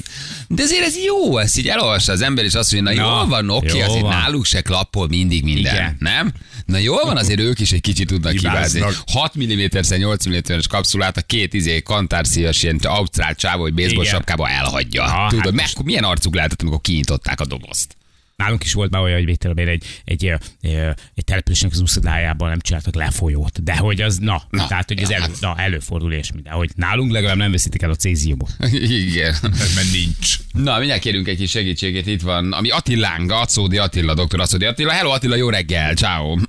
De 0.49 0.63
azért 0.63 0.85
ez 0.85 0.97
jó, 1.05 1.39
ezt 1.39 1.59
így 1.59 1.69
elolvassa 1.69 2.13
az 2.13 2.21
ember, 2.21 2.45
és 2.45 2.55
azt 2.55 2.73
mondja, 2.73 2.95
na, 2.95 3.01
Na, 3.01 3.17
jól 3.17 3.27
van, 3.27 3.51
oké, 3.51 3.79
jó 3.79 3.85
azért 3.85 4.01
van. 4.01 4.11
náluk 4.11 4.45
se 4.45 4.61
klappol 4.61 5.09
mindig 5.09 5.43
minden, 5.43 5.75
Igen. 5.75 5.97
nem? 5.99 6.33
Na 6.67 6.79
jól 6.79 7.05
van, 7.05 7.17
azért 7.17 7.41
ők 7.41 7.59
is 7.61 7.73
egy 7.73 7.81
kicsit 7.81 8.07
tudnak 8.07 8.33
hibázni. 8.33 8.79
Hibáznak. 8.79 9.05
6 9.13 9.35
mm 9.37 9.97
8 9.97 10.27
mm-es 10.29 10.67
kapszulát 10.67 11.17
a 11.17 11.21
két 11.23 11.55
izé 11.55 11.83
kantárszíjas 11.83 12.63
ilyen 12.63 12.81
ausztrál 12.83 13.35
csávó, 13.35 13.63
hogy 13.63 13.75
baseball 13.75 14.05
sapkába 14.05 14.49
elhagyja. 14.49 15.07
Na, 15.07 15.27
Tudod, 15.29 15.45
hát 15.45 15.53
meg, 15.53 15.85
milyen 15.85 16.05
arcuk 16.05 16.35
lehetett, 16.35 16.63
amikor 16.63 16.81
kinyitották 16.81 17.41
a 17.41 17.47
dobozt? 17.47 17.97
Nálunk 18.37 18.65
is 18.65 18.73
volt 18.73 18.91
már 18.91 19.03
olyan, 19.03 19.17
hogy 19.17 19.25
vételben 19.25 19.69
egy, 19.69 19.85
egy, 20.05 20.25
egy, 20.61 20.75
egy 21.15 21.25
településnek 21.25 21.73
az 21.73 21.81
úszodájában 21.81 22.49
nem 22.49 22.61
csináltak 22.61 22.95
lefolyót, 22.95 23.63
de 23.63 23.77
hogy 23.77 24.01
az, 24.01 24.19
na, 24.19 24.43
Na, 24.51 24.67
tehát 24.67 24.89
hogy 24.89 25.01
ez 25.01 25.11
ja, 25.11 25.17
elő, 25.17 25.25
hát. 25.25 25.41
na, 25.41 25.55
előfordul 25.57 26.13
és 26.13 26.31
de 26.43 26.51
hogy 26.51 26.71
nálunk 26.75 27.13
legalább 27.13 27.37
nem 27.37 27.51
veszítik 27.51 27.83
el 27.83 27.91
a 27.91 27.95
céziumot. 27.95 28.51
Igen. 28.73 29.35
Mert 29.43 29.93
nincs. 29.93 30.37
Na, 30.53 30.77
mindjárt 30.79 31.01
kérünk 31.01 31.29
egy 31.29 31.37
kis 31.37 31.51
segítséget, 31.51 32.07
itt 32.07 32.23
van, 32.23 32.53
ami 32.53 32.71
Attilánk, 32.71 33.33
Acódi 33.33 33.79
Attila, 33.79 34.15
doktor 34.15 34.41
Acódi 34.41 34.65
Attila. 34.65 34.93
Hello 34.93 35.11
Attila, 35.11 35.37
jó 35.37 35.49
reggel, 35.49 35.95
ciao. 35.95 36.37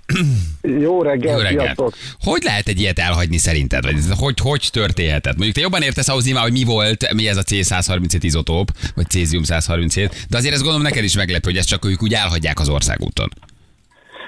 Jó 0.81 1.01
reggel, 1.01 1.38
Jó 1.38 1.40
reggel. 1.40 1.75
Hogy 2.19 2.44
lehet 2.44 2.68
egy 2.68 2.80
ilyet 2.80 3.00
elhagyni 3.00 3.38
szerinted? 3.38 3.83
Vagy 3.83 3.95
ez 3.95 4.10
hogy, 4.18 4.40
hogy 4.40 4.69
történhetett? 4.72 5.33
Mondjuk 5.33 5.56
te 5.56 5.62
jobban 5.62 5.81
értesz 5.81 6.07
ahhoz 6.07 6.25
nyilván, 6.25 6.44
hogy 6.44 6.51
mi 6.51 6.63
volt, 6.63 7.13
mi 7.13 7.28
ez 7.28 7.38
a 7.38 7.44
C137 7.44 8.18
izotóp, 8.22 8.72
vagy 8.95 9.10
cézium 9.10 9.44
137, 9.44 10.25
de 10.30 10.38
azért 10.38 10.54
ezt 10.54 10.62
gondolom 10.63 10.86
neked 10.86 11.04
is 11.04 11.16
meglepő, 11.16 11.50
hogy 11.50 11.57
ezt 11.57 11.68
csak 11.68 11.76
ők 11.85 12.03
úgy 12.03 12.13
elhagyják 12.13 12.59
az 12.59 12.69
országúton. 12.69 13.27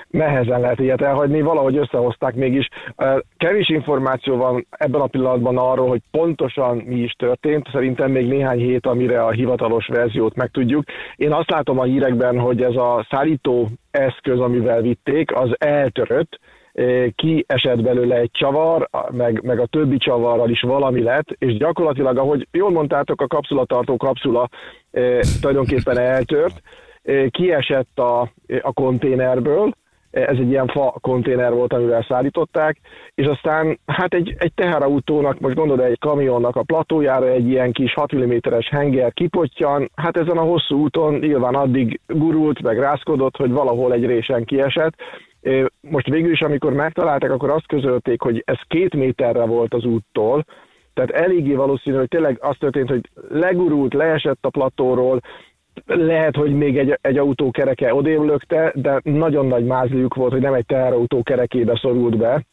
Nehezen 0.10 0.60
lehet 0.60 0.80
ilyet 0.80 1.02
elhagyni, 1.02 1.42
valahogy 1.42 1.78
összehozták 1.78 2.36
mégis. 2.36 2.68
Kevés 3.38 3.70
információ 3.70 4.38
van 4.38 4.68
ebben 4.70 5.02
a 5.02 5.08
pillanatban 5.08 5.58
arról, 5.58 5.88
hogy 5.88 6.02
pontosan 6.12 6.78
mi 6.78 6.96
is 6.96 7.12
történt. 7.12 7.68
Szerintem 7.72 8.12
még 8.12 8.28
néhány 8.28 8.60
hét, 8.60 8.86
amire 8.86 9.24
a 9.24 9.32
hivatalos 9.32 9.88
verziót 9.88 10.36
megtudjuk. 10.36 10.84
Én 11.16 11.32
azt 11.32 11.50
látom 11.50 11.80
a 11.80 11.84
hírekben, 11.84 12.40
hogy 12.40 12.62
ez 12.62 12.76
a 12.76 13.08
szállító 13.10 13.70
eszköz, 13.92 14.40
amivel 14.40 14.82
vitték, 14.82 15.36
az 15.36 15.50
eltörött, 15.58 16.40
ki 17.16 17.46
esett 17.48 17.82
belőle 17.82 18.16
egy 18.16 18.32
csavar, 18.32 18.90
meg, 19.12 19.42
meg 19.44 19.60
a 19.60 19.66
többi 19.66 19.98
csavarral 19.98 20.50
is 20.50 20.62
valami 20.62 21.02
lett, 21.02 21.30
és 21.38 21.58
gyakorlatilag, 21.58 22.18
ahogy 22.18 22.48
jól 22.52 22.72
mondtátok, 22.72 23.22
a 23.22 23.28
kapszulatartó 23.28 23.98
kapszula 23.98 24.50
ö, 24.92 25.20
tulajdonképpen 25.42 25.98
eltört, 25.98 26.62
kiesett 27.32 28.00
a, 28.00 28.32
a 28.62 28.74
konténerből, 28.74 29.74
ez 30.12 30.38
egy 30.38 30.50
ilyen 30.50 30.68
fa 30.68 30.96
konténer 31.02 31.54
volt, 31.54 31.74
amivel 31.74 32.06
szállították, 32.08 32.78
és 33.16 33.26
aztán 33.26 33.80
hát 33.86 34.14
egy, 34.14 34.36
egy 34.38 34.54
teherautónak, 34.54 35.40
most 35.40 35.56
gondolod 35.56 35.86
egy 35.86 36.00
kamionnak 36.00 36.56
a 36.56 36.64
platójára 36.64 37.28
egy 37.28 37.48
ilyen 37.48 37.72
kis 37.72 37.94
6 37.94 38.16
mm-es 38.16 38.70
henger 38.70 39.14
kipottyan, 39.14 39.92
hát 39.96 40.18
ezen 40.18 40.38
a 40.38 40.42
hosszú 40.42 40.78
úton 40.78 41.14
nyilván 41.14 41.56
addig 41.56 42.00
gurult, 42.08 42.62
meg 42.62 42.80
rázkodott, 42.80 43.38
hogy 43.38 43.52
valahol 43.52 43.94
egy 43.94 44.06
résen 44.06 44.46
kiesett. 44.46 44.94
Most 45.82 46.08
végül 46.08 46.32
is, 46.32 46.42
amikor 46.42 46.74
megtalálták, 46.74 47.32
akkor 47.32 47.50
azt 47.50 47.68
közölték, 47.68 48.22
hogy 48.22 48.44
ez 48.46 48.60
két 48.68 48.96
méterre 48.96 49.46
volt 49.46 49.74
az 49.74 49.86
úttól, 49.86 50.46
tehát 50.94 51.12
eléggé 51.12 51.54
valószínű, 51.54 51.98
hogy 51.98 52.08
tényleg 52.08 52.38
az 52.42 52.56
történt, 52.60 52.90
hogy 52.90 53.10
legurult, 53.30 53.94
leesett 53.94 54.46
a 54.46 54.50
platóról, 54.50 55.20
lehet, 55.86 56.36
hogy 56.36 56.54
még 56.54 56.78
egy, 56.78 56.98
egy 57.02 57.18
autó 57.18 57.52
kereke 57.52 57.94
odébb 57.94 58.22
lökte, 58.22 58.72
de 58.76 59.00
nagyon 59.04 59.46
nagy 59.46 59.66
mázliuk 59.66 60.16
volt, 60.16 60.32
hogy 60.32 60.42
nem 60.42 60.54
egy 60.54 60.66
teherautó 60.66 61.24
kerekébe 61.24 61.80
szorult 61.82 62.18
be. 62.18 62.44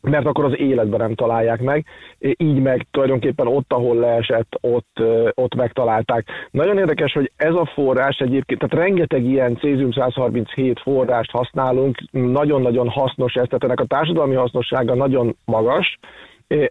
mert 0.00 0.26
akkor 0.26 0.44
az 0.44 0.58
életben 0.58 1.00
nem 1.00 1.14
találják 1.14 1.60
meg. 1.60 1.84
Így 2.18 2.62
meg 2.62 2.86
tulajdonképpen 2.90 3.46
ott, 3.46 3.72
ahol 3.72 3.96
leesett, 3.96 4.58
ott, 4.60 5.02
ott 5.34 5.54
megtalálták. 5.54 6.26
Nagyon 6.50 6.78
érdekes, 6.78 7.12
hogy 7.12 7.32
ez 7.36 7.54
a 7.54 7.70
forrás 7.74 8.18
egyébként, 8.18 8.60
tehát 8.60 8.86
rengeteg 8.86 9.24
ilyen 9.24 9.56
cézium-137 9.56 10.76
forrást 10.82 11.30
használunk, 11.30 11.98
nagyon-nagyon 12.10 12.88
hasznos 12.88 13.34
ez, 13.34 13.46
tehát 13.46 13.64
ennek 13.64 13.80
a 13.80 13.84
társadalmi 13.84 14.34
hasznossága 14.34 14.94
nagyon 14.94 15.36
magas, 15.44 15.98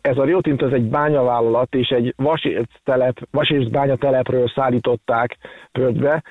ez 0.01 0.17
a 0.17 0.23
Rio 0.23 0.41
Tinto 0.41 0.65
ez 0.65 0.71
egy 0.71 0.89
bányavállalat, 0.89 1.75
és 1.75 1.89
egy 1.89 2.13
vasérc, 2.17 2.69
telep, 2.83 3.17
vasérc 3.31 3.69
bányatelepről 3.69 4.47
szállították 4.47 5.37
földbe, 5.71 6.23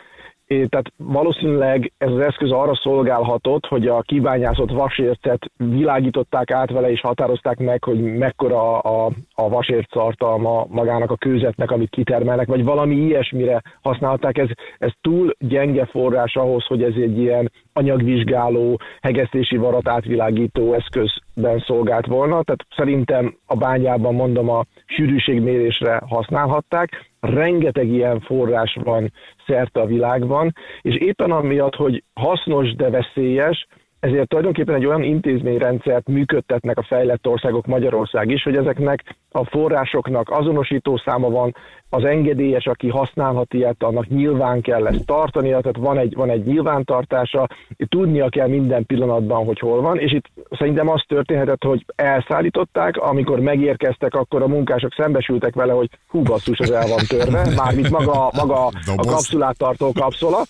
tehát 0.47 0.93
valószínűleg 0.97 1.93
ez 1.99 2.11
az 2.11 2.19
eszköz 2.19 2.51
arra 2.51 2.75
szolgálhatott, 2.75 3.67
hogy 3.67 3.87
a 3.87 4.01
kibányászott 4.01 4.71
vasércet 4.71 5.51
világították 5.57 6.51
át 6.51 6.71
vele, 6.71 6.91
és 6.91 7.01
határozták 7.01 7.59
meg, 7.59 7.85
hogy 7.85 8.03
mekkora 8.03 8.79
a, 8.79 9.11
a 9.35 9.49
vasérc 9.49 9.91
tartalma 9.91 10.67
magának 10.69 11.11
a 11.11 11.17
kőzetnek, 11.17 11.71
amit 11.71 11.91
kitermelnek, 11.91 12.47
vagy 12.47 12.65
valami 12.65 12.95
ilyesmire 12.95 13.63
használták. 13.83 14.39
Ez, 14.39 14.49
ez 14.79 14.91
túl 15.01 15.35
gyenge 15.39 15.87
forrás 15.87 16.37
ahhoz, 16.37 16.67
hogy 16.67 16.83
ez 16.83 16.95
egy 16.95 17.19
ilyen 17.19 17.51
anyagvizsgáló, 17.77 18.81
hegesztési 19.01 19.57
varat 19.57 19.89
átvilágító 19.89 20.75
eszközben 20.75 21.59
szolgált 21.67 22.07
volna. 22.07 22.43
Tehát 22.43 22.67
szerintem 22.77 23.37
a 23.47 23.57
bányában, 23.57 24.15
mondom, 24.15 24.51
a 24.51 24.65
sűrűségmérésre 24.87 26.03
használhatták. 26.09 27.11
Rengeteg 27.21 27.89
ilyen 27.89 28.21
forrás 28.21 28.77
van 28.85 29.13
szerte 29.47 29.81
a 29.81 29.87
világban, 29.87 30.53
és 30.81 30.97
éppen 30.97 31.31
amiatt, 31.31 31.75
hogy 31.75 32.03
hasznos, 32.15 32.75
de 32.75 32.91
veszélyes, 32.91 33.67
ezért 34.01 34.29
tulajdonképpen 34.29 34.75
egy 34.75 34.87
olyan 34.87 35.03
intézményrendszert 35.03 36.09
működtetnek 36.09 36.79
a 36.79 36.83
fejlett 36.83 37.27
országok, 37.27 37.67
Magyarország 37.67 38.31
is, 38.31 38.43
hogy 38.43 38.57
ezeknek 38.57 39.17
a 39.37 39.45
forrásoknak 39.45 40.31
azonosító 40.31 40.97
száma 41.05 41.31
van, 41.31 41.55
az 41.91 42.05
engedélyes, 42.05 42.67
aki 42.67 42.89
használhat 42.89 43.55
ilyet, 43.55 43.83
annak 43.83 44.09
nyilván 44.09 44.61
kell 44.61 44.87
ezt 44.87 45.07
tartania, 45.07 45.61
tehát 45.61 45.77
van 45.77 45.99
egy, 45.99 46.15
van 46.15 46.31
egy 46.31 46.45
nyilvántartása, 46.45 47.47
tudnia 47.89 48.29
kell 48.29 48.49
minden 48.49 48.87
pillanatban, 48.87 49.45
hogy 49.45 49.59
hol 49.59 49.81
van, 49.81 49.99
és 49.99 50.13
itt 50.13 50.25
szerintem 50.51 50.89
az 50.89 51.03
történhetett, 51.09 51.63
hogy 51.63 51.85
elszállították, 51.95 52.97
amikor 52.97 53.41
megérkeztek, 53.41 54.15
akkor 54.15 54.43
a 54.43 54.49
munkások 54.49 54.93
szembesültek 54.93 55.55
vele, 55.55 55.73
hogy 55.73 55.89
hú 56.09 56.23
basszus, 56.23 56.59
az 56.59 56.71
el 56.71 56.87
van 56.87 57.05
törve, 57.09 57.55
mármint 57.57 57.91
maga, 57.91 58.31
maga 58.37 58.67
a 58.97 59.07
kapszulát 59.07 59.59
tartó 59.59 59.93
kapszula, 59.93 60.43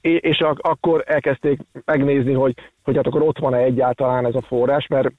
és 0.00 0.44
akkor 0.56 1.02
elkezdték 1.06 1.60
megnézni, 1.84 2.32
hogy, 2.32 2.54
hogy 2.82 2.96
hát 2.96 3.06
akkor 3.06 3.22
ott 3.22 3.38
van-e 3.38 3.58
egyáltalán 3.58 4.26
ez 4.26 4.34
a 4.34 4.42
forrás, 4.42 4.86
mert 4.86 5.12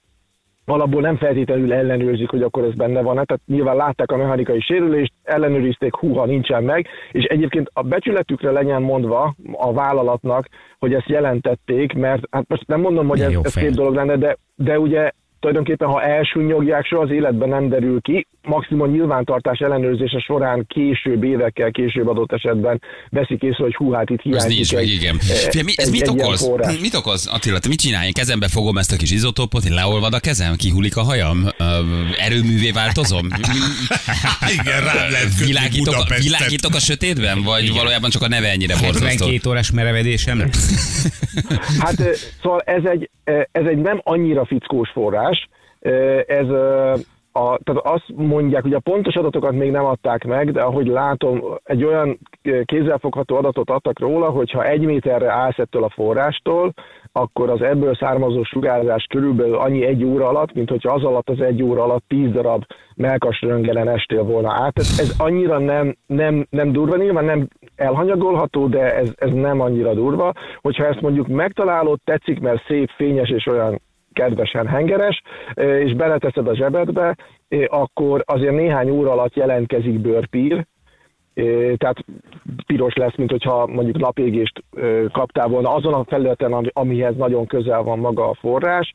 alapból 0.65 1.01
nem 1.01 1.17
feltétlenül 1.17 1.74
ellenőrzik, 1.74 2.29
hogy 2.29 2.41
akkor 2.41 2.63
ez 2.63 2.74
benne 2.74 3.01
van. 3.01 3.13
Tehát 3.13 3.41
nyilván 3.45 3.75
látták 3.75 4.12
a 4.12 4.17
mechanikai 4.17 4.60
sérülést, 4.62 5.13
ellenőrizték, 5.24 5.95
húha 5.95 6.25
nincsen 6.25 6.63
meg, 6.63 6.88
és 7.12 7.24
egyébként 7.24 7.69
a 7.74 7.81
becsületükre 7.81 8.51
legyen 8.51 8.81
mondva 8.81 9.36
a 9.51 9.74
vállalatnak, 9.74 10.48
hogy 10.79 10.93
ezt 10.93 11.10
jelentették, 11.10 11.93
mert 11.93 12.24
hát 12.31 12.45
most 12.48 12.67
nem 12.67 12.79
mondom, 12.79 13.07
hogy 13.07 13.19
ez, 13.19 13.39
ez 13.41 13.53
két 13.53 13.75
dolog 13.75 13.95
lenne, 13.95 14.15
de, 14.15 14.38
de 14.55 14.79
ugye 14.79 15.12
tulajdonképpen, 15.39 15.88
ha 15.88 16.01
elsúnyogják, 16.01 16.86
soha 16.86 17.01
az 17.01 17.12
életben 17.12 17.50
nem 17.50 17.69
derül 17.69 18.01
ki, 18.01 18.27
maximum 18.45 18.91
nyilvántartás 18.91 19.59
ellenőrzése 19.59 20.19
során 20.19 20.65
később, 20.67 21.23
évekkel 21.23 21.71
később 21.71 22.07
adott 22.07 22.31
esetben 22.31 22.81
veszik 23.09 23.41
észre, 23.41 23.63
hogy 23.63 23.75
hú, 23.75 23.91
hát 23.91 24.09
itt 24.09 24.21
hiányzik. 24.21 24.49
Ez 24.49 24.55
nincs 24.55 24.73
meg, 24.73 24.87
igen. 24.87 25.17
Egy, 25.51 25.63
mi, 25.63 25.71
ez 25.75 25.87
egy, 25.87 25.91
mit 25.91 26.01
egy 26.01 26.19
okoz? 26.19 26.51
Mit 26.81 26.93
okoz, 26.93 27.27
Attila, 27.27 27.59
te 27.59 27.67
mit 27.67 27.79
csinálj? 27.79 28.11
Kezembe 28.11 28.47
fogom 28.47 28.77
ezt 28.77 28.91
a 28.91 28.95
kis 28.95 29.11
izotópot, 29.11 29.65
én 29.65 29.73
leolvad 29.73 30.13
a 30.13 30.19
kezem, 30.19 30.55
kihullik 30.55 30.97
a 30.97 31.01
hajam, 31.01 31.37
erőművé 32.17 32.71
változom? 32.71 33.27
igen, 34.59 34.81
rá 34.83 35.09
lehet 35.09 35.37
világítok, 35.45 36.07
világítok 36.23 36.73
a 36.73 36.79
sötétben, 36.79 37.43
vagy 37.43 37.63
igen. 37.63 37.75
valójában 37.75 38.09
csak 38.09 38.21
a 38.21 38.27
neve 38.27 38.49
ennyire 38.49 38.73
borzasztó? 38.73 39.05
72 39.05 39.49
órás 39.49 39.71
merevedésem? 39.71 40.37
hát 41.83 41.95
szóval 42.41 42.59
ez 42.59 42.83
egy, 42.83 43.09
ez 43.51 43.65
egy 43.65 43.77
nem 43.77 44.01
annyira 44.03 44.45
fickós 44.45 44.89
forrás, 44.89 45.49
ez 46.27 46.47
a, 47.37 47.59
tehát 47.63 47.85
azt 47.85 48.05
mondják, 48.15 48.61
hogy 48.61 48.73
a 48.73 48.79
pontos 48.79 49.15
adatokat 49.15 49.51
még 49.51 49.71
nem 49.71 49.85
adták 49.85 50.23
meg, 50.23 50.51
de 50.51 50.61
ahogy 50.61 50.87
látom, 50.87 51.43
egy 51.63 51.83
olyan 51.83 52.19
kézzelfogható 52.65 53.35
adatot 53.35 53.69
adtak 53.69 53.99
róla, 53.99 54.29
hogy 54.29 54.51
ha 54.51 54.65
egy 54.65 54.85
méterre 54.85 55.31
állsz 55.31 55.57
ettől 55.57 55.83
a 55.83 55.89
forrástól, 55.89 56.73
akkor 57.11 57.49
az 57.49 57.61
ebből 57.61 57.95
származó 57.95 58.43
sugárzás 58.43 59.05
körülbelül 59.09 59.55
annyi 59.55 59.85
egy 59.85 60.03
óra 60.03 60.27
alatt, 60.27 60.53
mint 60.53 60.69
hogyha 60.69 60.93
az 60.93 61.03
alatt 61.03 61.29
az 61.29 61.41
egy 61.41 61.63
óra 61.63 61.83
alatt 61.83 62.03
tíz 62.07 62.31
darab 62.31 62.63
melkas 62.95 63.41
röngelen 63.41 63.87
estél 63.87 64.23
volna 64.23 64.51
át. 64.51 64.79
Ez, 64.79 64.99
ez 64.99 65.15
annyira 65.17 65.59
nem, 65.59 65.95
nem, 66.05 66.47
nem 66.49 66.71
durva, 66.71 66.95
nyilván 66.95 67.25
nem 67.25 67.47
elhanyagolható, 67.75 68.67
de 68.67 68.95
ez, 68.95 69.13
ez 69.17 69.31
nem 69.31 69.59
annyira 69.59 69.93
durva. 69.93 70.33
Hogyha 70.61 70.85
ezt 70.85 71.01
mondjuk 71.01 71.27
megtalálod, 71.27 71.99
tetszik, 72.03 72.39
mert 72.39 72.65
szép, 72.67 72.89
fényes 72.95 73.29
és 73.29 73.47
olyan 73.47 73.81
kedvesen 74.15 74.67
hengeres, 74.67 75.22
és 75.53 75.93
beleteszed 75.93 76.48
a 76.48 76.55
zsebedbe, 76.55 77.15
akkor 77.67 78.24
azért 78.25 78.55
néhány 78.55 78.89
óra 78.89 79.12
alatt 79.12 79.36
jelentkezik 79.36 80.00
bőrpír, 80.00 80.65
tehát 81.77 82.05
piros 82.65 82.93
lesz, 82.93 83.15
mint 83.15 83.31
hogyha 83.31 83.67
mondjuk 83.67 83.98
napégést 83.98 84.63
kaptál 85.12 85.48
volna 85.48 85.74
azon 85.74 85.93
a 85.93 86.03
felületen, 86.03 86.53
amihez 86.74 87.15
nagyon 87.15 87.45
közel 87.45 87.84
van 87.84 88.00
maga 88.00 88.29
a 88.29 88.38
forrás, 88.39 88.93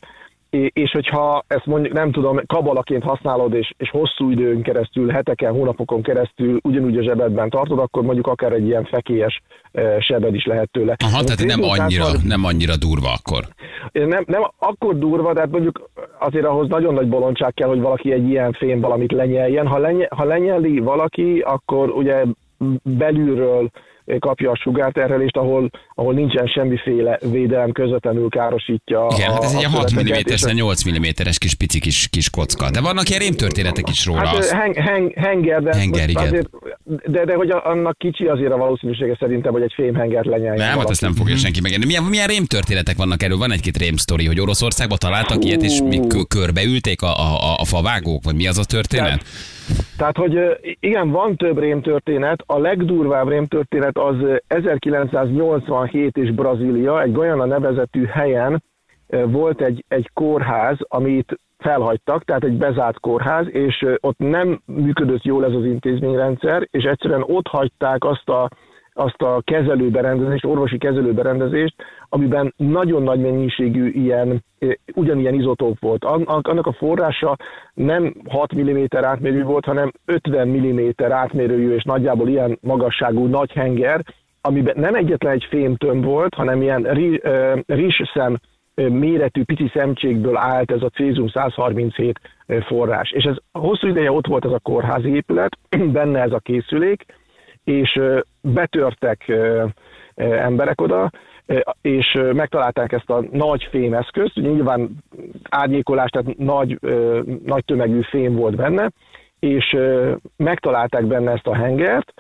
és 0.51 0.91
hogyha 0.91 1.45
ezt 1.47 1.67
mondjuk 1.67 1.93
nem 1.93 2.11
tudom, 2.11 2.41
kabalaként 2.47 3.03
használod, 3.03 3.55
és, 3.55 3.73
és 3.77 3.91
hosszú 3.91 4.31
időn 4.31 4.63
keresztül, 4.63 5.09
heteken, 5.09 5.53
hónapokon 5.53 6.03
keresztül 6.03 6.59
ugyanúgy 6.63 6.97
a 6.97 7.03
zsebedben 7.03 7.51
tartod, 7.51 7.79
akkor 7.79 8.03
mondjuk 8.03 8.27
akár 8.27 8.53
egy 8.53 8.67
ilyen 8.67 8.85
fekélyes 8.85 9.41
sebed 9.99 10.35
is 10.35 10.45
lehet 10.45 10.71
tőle. 10.71 10.97
Aha, 11.05 11.25
tehát 11.25 11.45
nem 11.45 11.63
annyira, 11.63 12.05
nem 12.25 12.45
annyira 12.45 12.77
durva 12.77 13.09
akkor. 13.19 13.45
Nem, 13.93 14.25
nem 14.27 14.43
akkor 14.59 14.99
durva, 14.99 15.33
de 15.33 15.41
hát 15.41 15.51
mondjuk 15.51 15.91
azért 16.19 16.45
ahhoz 16.45 16.69
nagyon 16.69 16.95
nagy 16.95 17.09
bolondság 17.09 17.55
kell, 17.55 17.69
hogy 17.69 17.81
valaki 17.81 18.13
egy 18.13 18.29
ilyen 18.29 18.53
fém 18.53 18.81
valamit 18.81 19.13
lenyeljen. 19.13 19.67
Ha, 19.67 19.79
lenye, 19.79 20.07
ha 20.11 20.25
lenyeli 20.25 20.79
valaki, 20.79 21.39
akkor 21.39 21.91
ugye 21.91 22.25
belülről 22.83 23.71
kapja 24.19 24.51
a 24.51 24.57
sugárterhelést, 24.57 25.37
ahol, 25.37 25.71
ahol 25.95 26.15
nincsen 26.15 26.47
semmiféle 26.47 27.19
védelem, 27.31 27.73
közvetlenül 27.73 28.29
károsítja. 28.29 29.07
Igen, 29.17 29.31
a, 29.31 29.33
hát 29.33 29.45
ez 29.45 29.55
egy 29.55 29.65
a 29.65 29.69
6 29.69 29.93
mm 29.95 30.57
8 30.57 30.91
mm-es 30.91 31.39
kis 31.39 31.55
pici 31.55 31.79
kis, 31.79 32.09
kis 32.09 32.31
kocka. 32.31 32.71
De 32.71 32.81
vannak 32.81 33.09
ilyen 33.09 33.21
rémtörténetek 33.21 33.89
is 33.89 34.07
róla. 34.07 34.27
Hát, 34.27 34.37
az... 34.37 34.51
heng, 34.51 34.77
heng, 34.77 35.13
henger, 35.15 35.63
de, 35.63 35.77
henger, 35.77 36.09
igen. 36.09 36.23
Azért, 36.23 36.49
de, 37.07 37.25
de 37.25 37.35
hogy 37.35 37.51
annak 37.51 37.99
kicsi 37.99 38.27
azért 38.27 38.53
a 38.53 38.57
valószínűsége 38.57 39.17
szerintem, 39.21 39.53
hogy 39.53 39.63
egy 39.63 39.73
fémhengert 39.75 40.27
lenyeljen. 40.27 40.67
Nem, 40.67 40.79
hát 40.79 40.91
ezt 40.91 41.01
nem 41.01 41.15
fogja 41.15 41.35
mhm. 41.35 41.43
senki 41.43 41.61
megérni. 41.61 41.85
Milyen, 41.85 42.03
milyen 42.03 42.27
rémtörténetek 42.27 42.97
vannak 42.97 43.23
erről? 43.23 43.39
Van 43.39 43.53
egy-két 43.53 43.77
rémsztori, 43.77 44.27
hogy 44.27 44.41
Oroszországban 44.41 44.99
találtak 44.99 45.45
ilyet, 45.45 45.63
és 45.63 45.81
mi 45.83 46.01
körbeülték 46.29 47.03
a, 47.03 47.07
a, 47.07 47.57
a 47.59 47.65
favágók, 47.65 48.25
vagy 48.25 48.35
mi 48.35 48.47
az 48.47 48.59
a 48.59 48.65
történet? 48.65 49.07
Tehát, 49.07 49.25
tehát, 49.97 50.17
hogy 50.17 50.59
igen, 50.81 51.11
van 51.11 51.37
több 51.37 51.59
rémtörténet. 51.59 52.43
A 52.47 52.59
legdurvább 52.59 53.29
rémtörténet 53.29 53.99
az 53.99 54.15
1987 54.47 56.17
és 56.17 56.31
Brazília, 56.31 57.03
egy 57.03 57.13
Guyana 57.13 57.45
nevezetű 57.45 58.05
helyen 58.05 58.63
volt 59.27 59.61
egy, 59.61 59.85
egy 59.89 60.11
kórház, 60.15 60.77
amit 60.89 61.39
felhagytak, 61.59 62.25
tehát 62.25 62.45
egy 62.45 62.57
bezárt 62.57 63.01
kórház, 63.01 63.47
és 63.51 63.87
ott 64.01 64.19
nem 64.19 64.61
működött 64.65 65.23
jól 65.23 65.45
ez 65.45 65.53
az 65.53 65.65
intézményrendszer, 65.65 66.69
és 66.71 66.85
egyszerűen 66.85 67.25
ott 67.27 67.47
hagyták 67.47 68.05
azt 68.05 68.29
a, 68.29 68.49
azt 68.93 69.23
a 69.23 69.43
kezelőberendezést, 69.45 70.45
orvosi 70.45 70.79
kezelőberendezést, 70.79 71.75
amiben 72.09 72.55
nagyon 72.57 73.03
nagy 73.03 73.21
mennyiségű 73.21 73.89
ilyen, 73.89 74.45
ugyanilyen 74.95 75.35
izotóp 75.35 75.81
volt. 75.81 76.05
Annak 76.05 76.67
a 76.67 76.73
forrása 76.73 77.37
nem 77.75 78.15
6 78.29 78.55
mm 78.55 78.85
átmérő 78.91 79.45
volt, 79.45 79.65
hanem 79.65 79.93
50 80.05 80.49
mm 80.49 80.89
átmérőjű 81.11 81.75
és 81.75 81.83
nagyjából 81.83 82.29
ilyen 82.29 82.59
magasságú 82.61 83.27
nagy 83.27 83.53
henger, 83.53 84.05
amiben 84.41 84.75
nem 84.79 84.95
egyetlen 84.95 85.33
egy 85.33 85.47
fémtömb 85.51 86.05
volt, 86.05 86.35
hanem 86.35 86.63
ilyen 86.63 86.83
rizsszem 87.67 88.39
méretű 88.75 89.43
pici 89.45 89.71
szemcsékből 89.75 90.37
állt 90.37 90.71
ez 90.71 90.83
a 90.83 90.89
cézum 90.89 91.29
137 91.29 92.21
forrás. 92.67 93.11
És 93.11 93.25
ez 93.25 93.37
hosszú 93.53 93.87
ideje 93.87 94.13
ott 94.13 94.27
volt 94.27 94.45
ez 94.45 94.53
a 94.53 94.59
kórházi 94.59 95.15
épület, 95.15 95.59
benne 95.93 96.21
ez 96.21 96.33
a 96.33 96.39
készülék, 96.39 97.05
és 97.65 98.01
betörtek 98.41 99.33
emberek 100.15 100.81
oda, 100.81 101.11
és 101.83 102.19
megtalálták 102.33 102.93
ezt 102.93 103.11
a 103.11 103.25
nagy 103.33 103.69
fémeszközt, 103.71 104.35
nyilván 104.35 104.89
árnyékolás, 105.49 106.11
tehát 106.11 106.37
nagy, 106.37 106.79
nagy 107.45 107.65
tömegű 107.65 108.01
fém 108.03 108.35
volt 108.35 108.57
benne, 108.57 108.91
és 109.39 109.77
megtalálták 110.37 111.05
benne 111.05 111.31
ezt 111.33 111.47
a 111.47 111.55
hengert, 111.55 112.13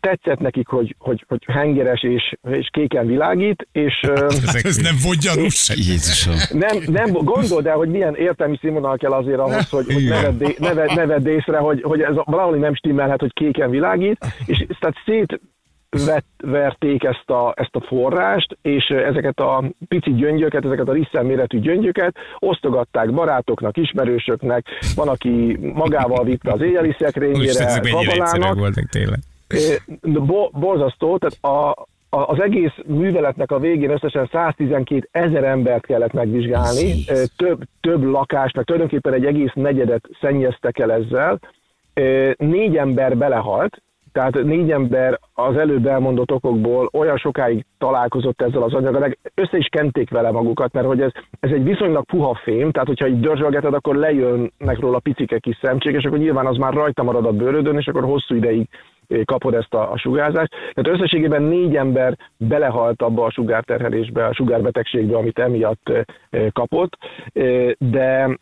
Tetszett 0.00 0.38
nekik, 0.38 0.68
hogy, 0.68 0.96
hogy, 0.98 1.24
hogy 1.28 1.44
hengeres 1.46 2.02
és, 2.02 2.32
és 2.50 2.68
kéken 2.72 3.06
világít, 3.06 3.68
és 3.72 4.02
ö, 4.02 4.14
Hát 4.46 4.64
ez 4.64 4.76
nem 4.76 4.94
volt 5.02 5.18
gyanús. 5.18 5.68
Jézusom. 5.68 6.34
nem, 6.50 6.76
nem 6.86 7.12
gondold 7.12 7.66
el, 7.66 7.76
hogy 7.76 7.88
milyen 7.88 8.14
értelmi 8.14 8.58
színvonal 8.60 8.96
kell 8.96 9.12
azért 9.12 9.38
ahhoz, 9.38 9.68
hogy, 9.68 9.92
hogy 9.92 10.04
ne, 10.08 10.20
vedd, 10.20 10.54
ne, 10.58 10.74
vedd, 10.74 10.94
ne 10.94 11.06
vedd 11.06 11.26
észre, 11.26 11.58
hogy, 11.58 11.82
hogy 11.82 12.00
ez 12.00 12.14
valahol 12.24 12.56
nem 12.56 12.74
stimmelhet, 12.74 13.20
hogy 13.20 13.32
kéken 13.32 13.70
világít, 13.70 14.26
és 14.46 14.66
tehát 14.80 14.96
szét 15.04 15.40
verték 16.42 17.04
ezt 17.04 17.30
a, 17.30 17.54
ezt 17.56 17.74
a 17.74 17.80
forrást, 17.80 18.58
és 18.62 18.84
ezeket 18.84 19.38
a 19.38 19.64
pici 19.88 20.14
gyöngyöket, 20.14 20.64
ezeket 20.64 20.88
a 20.88 20.92
risszel 20.92 21.22
méretű 21.22 21.58
gyöngyöket 21.58 22.16
osztogatták 22.38 23.12
barátoknak, 23.12 23.76
ismerősöknek, 23.76 24.66
van, 24.94 25.08
aki 25.08 25.58
magával 25.74 26.24
vitte 26.24 26.52
az 26.52 26.60
éjjeli 26.60 26.96
szekrényére, 26.98 27.48
ezek 27.48 27.82
mennyire 27.82 27.98
egyszerűek 27.98 28.28
kabalának, 28.28 28.58
voltak 28.58 28.88
tényleg. 28.88 29.18
Borzasztó, 30.52 31.18
tehát 31.18 31.56
a, 31.56 31.86
az 32.16 32.40
egész 32.40 32.74
műveletnek 32.86 33.50
a 33.50 33.58
végén 33.58 33.90
összesen 33.90 34.28
112 34.32 35.08
ezer 35.10 35.44
embert 35.44 35.86
kellett 35.86 36.12
megvizsgálni, 36.12 37.04
több, 37.36 37.62
több 37.80 38.02
lakást, 38.02 38.56
meg 38.56 38.64
tulajdonképpen 38.64 39.12
egy 39.12 39.26
egész 39.26 39.52
negyedet 39.54 40.08
szennyeztek 40.20 40.78
el 40.78 40.92
ezzel. 40.92 41.38
Négy 42.36 42.76
ember 42.76 43.16
belehalt, 43.16 43.82
tehát 44.12 44.42
négy 44.44 44.70
ember 44.70 45.18
az 45.34 45.56
előbb 45.56 45.86
elmondott 45.86 46.32
okokból 46.32 46.88
olyan 46.92 47.16
sokáig 47.16 47.64
találkozott 47.78 48.42
ezzel 48.42 48.62
az 48.62 48.74
anyaggal, 48.74 49.00
meg 49.00 49.18
össze 49.34 49.56
is 49.56 49.66
kenték 49.70 50.10
vele 50.10 50.30
magukat, 50.30 50.72
mert 50.72 50.86
hogy 50.86 51.00
ez, 51.00 51.10
ez 51.40 51.50
egy 51.50 51.64
viszonylag 51.64 52.04
puha 52.04 52.40
fém, 52.42 52.70
tehát 52.70 52.88
hogyha 52.88 53.08
így 53.08 53.20
dörzsölgeted, 53.20 53.74
akkor 53.74 53.96
lejönnek 53.96 54.78
róla 54.78 54.98
picike 54.98 55.38
kis 55.38 55.58
szemcsék, 55.62 55.94
és 55.94 56.04
akkor 56.04 56.18
nyilván 56.18 56.46
az 56.46 56.56
már 56.56 56.72
rajta 56.72 57.02
marad 57.02 57.26
a 57.26 57.32
bőrödön, 57.32 57.78
és 57.78 57.86
akkor 57.86 58.04
hosszú 58.04 58.34
ideig 58.34 58.68
kapod 59.24 59.54
ezt 59.54 59.74
a, 59.74 59.92
a 59.92 59.98
sugárzást. 59.98 60.50
Tehát 60.50 61.00
összességében 61.00 61.42
négy 61.42 61.76
ember 61.76 62.16
belehalt 62.36 63.02
abba 63.02 63.24
a 63.24 63.30
sugárterhelésbe, 63.30 64.26
a 64.26 64.34
sugárbetegségbe, 64.34 65.16
amit 65.16 65.38
emiatt 65.38 65.90
kapott, 66.52 66.98
de 67.78 68.36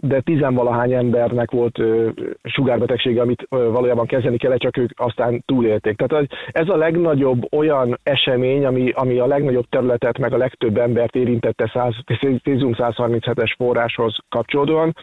de 0.00 0.20
tizenvalahány 0.20 0.92
embernek 0.92 1.50
volt 1.50 1.78
ö, 1.78 2.08
sugárbetegsége, 2.42 3.20
amit 3.20 3.46
ö, 3.48 3.70
valójában 3.70 4.06
kezelni 4.06 4.36
kellett, 4.36 4.58
csak 4.58 4.76
ők 4.76 4.90
aztán 4.94 5.42
túlélték. 5.46 5.96
Tehát 5.96 6.26
ez 6.48 6.68
a 6.68 6.76
legnagyobb 6.76 7.52
olyan 7.52 7.98
esemény, 8.02 8.64
ami, 8.64 8.90
ami 8.90 9.18
a 9.18 9.26
legnagyobb 9.26 9.66
területet, 9.68 10.18
meg 10.18 10.32
a 10.32 10.36
legtöbb 10.36 10.78
embert 10.78 11.14
érintette 11.14 11.70
100 11.72 11.94
cézium 12.42 12.72
137-es 12.76 13.54
forráshoz 13.56 14.16
kapcsolódóan, 14.28 14.94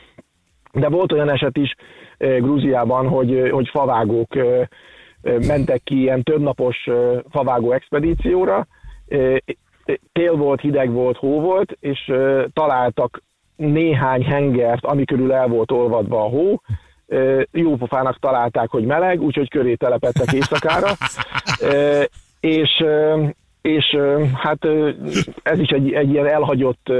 de 0.73 0.89
volt 0.89 1.11
olyan 1.11 1.29
eset 1.29 1.57
is 1.57 1.75
eh, 2.17 2.37
Grúziában, 2.37 3.07
hogy, 3.07 3.49
hogy 3.51 3.67
favágók 3.67 4.35
mentek 5.21 5.83
ki 5.83 5.99
ilyen 5.99 6.23
többnapos 6.23 6.89
favágó 7.29 7.71
expedícióra. 7.71 8.67
Tél 10.11 10.35
volt, 10.35 10.61
hideg 10.61 10.91
volt, 10.91 11.17
hó 11.17 11.39
volt, 11.39 11.77
és 11.79 12.11
találtak 12.53 13.23
néhány 13.55 14.23
hengert, 14.23 14.85
ami 14.85 15.05
körül 15.05 15.33
el 15.33 15.47
volt 15.47 15.71
olvadva 15.71 16.23
a 16.23 16.29
hó. 16.29 16.61
Jópofának 17.51 18.19
találták, 18.19 18.69
hogy 18.69 18.85
meleg, 18.85 19.21
úgyhogy 19.21 19.49
köré 19.49 19.75
telepettek 19.75 20.33
éjszakára. 20.33 20.91
És 22.39 22.83
és 23.61 23.97
hát 24.33 24.67
ez 25.43 25.59
is 25.59 25.69
egy, 25.69 25.91
egy 25.91 26.09
ilyen 26.09 26.27
elhagyott 26.27 26.91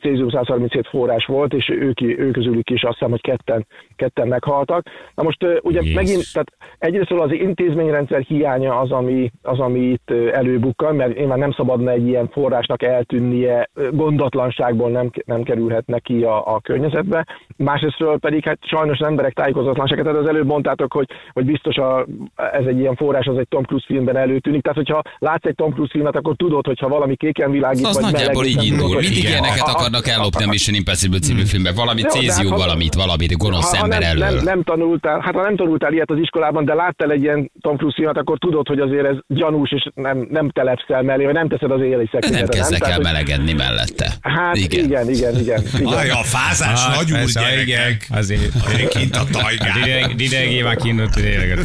cézium 0.00 0.28
137 0.28 0.86
forrás 0.86 1.24
volt, 1.24 1.52
és 1.52 1.68
ők, 1.68 2.00
ők 2.00 2.32
közülük 2.32 2.70
is 2.70 2.82
azt 2.82 2.92
hiszem, 2.92 3.10
hogy 3.10 3.20
ketten, 3.20 3.66
ketten 3.96 4.28
meghaltak. 4.28 4.86
Na 5.14 5.22
most 5.22 5.46
ugye 5.62 5.80
Jézus. 5.80 5.94
megint, 5.94 6.32
tehát 6.32 6.52
egyrészt 6.78 7.10
az 7.10 7.32
intézményrendszer 7.32 8.20
hiánya 8.20 8.78
az, 8.78 8.90
ami, 8.90 9.30
az, 9.42 9.58
ami 9.58 9.80
itt 9.80 10.10
előbukkan, 10.32 10.96
mert 10.96 11.16
én 11.16 11.26
már 11.26 11.38
nem 11.38 11.52
szabadna 11.52 11.90
egy 11.90 12.06
ilyen 12.06 12.28
forrásnak 12.28 12.82
eltűnnie, 12.82 13.70
gondatlanságból 13.90 14.90
nem, 14.90 15.10
nem 15.24 15.42
kerülhet 15.42 15.84
ki 16.02 16.22
a, 16.22 16.54
a 16.54 16.60
környezetbe. 16.60 17.26
Másrésztről 17.56 18.18
pedig 18.18 18.44
hát 18.44 18.58
sajnos 18.60 19.00
az 19.00 19.06
emberek 19.06 19.32
tájékozatlansága, 19.32 20.02
tehát 20.02 20.18
az 20.18 20.28
előbb 20.28 20.46
mondtátok, 20.46 20.92
hogy, 20.92 21.08
hogy 21.32 21.44
biztos 21.44 21.76
a, 21.76 22.06
ez 22.34 22.66
egy 22.66 22.78
ilyen 22.78 22.94
forrás, 22.94 23.26
az 23.26 23.38
egy 23.38 23.48
Tom 23.48 23.62
Cruise 23.62 23.86
filmben 23.88 24.16
előtűnik, 24.16 24.62
tehát 24.62 24.76
hogyha 24.76 25.02
látsz 25.18 25.46
egy 25.46 25.54
Tom 25.54 25.72
Cruise 25.72 25.85
filmet, 25.90 26.16
akkor 26.16 26.36
tudod, 26.36 26.66
hogyha 26.66 26.88
valami 26.88 27.16
kéken 27.16 27.50
világít, 27.50 27.86
Az 27.86 27.94
vagy 27.94 28.02
nagyjából 28.12 28.42
meleg, 28.42 28.48
így 28.58 28.64
indul. 28.64 28.78
tudod, 28.78 28.94
hogy- 28.94 29.02
Mindig 29.02 29.18
Igen. 29.18 29.30
ilyeneket 29.30 29.58
Ha- 29.58 29.70
ha- 29.70 29.76
akarnak 29.78 30.08
ellopni 30.08 30.44
a 30.44 30.46
Mission 30.48 30.76
Impossible 30.76 31.18
című 31.18 31.44
filmben. 31.44 31.74
Valami 31.74 32.02
cézium, 32.02 32.34
hát 32.34 32.46
ha- 32.48 32.56
valamit, 32.56 32.94
valamit, 32.94 33.36
gonosz 33.36 33.70
ha 33.76 33.82
ember 33.82 34.00
nem, 34.00 34.08
elől. 34.10 34.34
nem, 34.34 34.44
nem, 34.44 34.62
tanultál, 34.62 35.20
hát 35.20 35.34
ha 35.34 35.42
nem 35.42 35.56
tanultál 35.56 35.92
ilyet 35.92 36.10
az 36.10 36.18
iskolában, 36.18 36.64
de 36.64 36.74
láttál 36.74 37.10
egy 37.10 37.22
ilyen 37.22 37.50
Tom 37.60 37.76
Cruise 37.76 37.96
filmet, 37.96 38.16
akkor 38.16 38.38
tudod, 38.38 38.66
hogy 38.68 38.78
azért 38.80 39.06
ez 39.06 39.16
gyanús, 39.26 39.72
és 39.72 39.86
nem, 39.94 40.26
nem 40.30 40.50
telepszel 40.50 41.02
mellé, 41.02 41.24
vagy 41.24 41.34
nem 41.34 41.48
teszed 41.48 41.70
az 41.70 41.80
éjjeli 41.80 42.04
De 42.04 42.08
szekrényre. 42.12 42.38
nem 42.40 42.48
kezdek 42.48 42.82
el 42.88 42.94
hogy- 42.94 43.04
melegedni 43.04 43.52
mellette. 43.52 44.12
Hát 44.20 44.56
igen, 44.56 44.84
igen, 44.84 45.10
igen. 45.10 45.38
igen, 45.40 45.62
igen. 45.74 45.92
Aj, 45.98 46.08
a 46.10 46.22
fázás 46.22 46.84
Ah, 46.86 46.96
nagy 46.96 47.12
úr 47.12 47.30
gyerekek. 47.32 48.06
azért. 48.10 48.88
Kint 48.88 49.16
a 49.16 49.24
tajgán. 49.32 50.16
Didegé 50.16 50.62
már 50.62 50.76
kínult 50.76 51.14
tényleg 51.14 51.58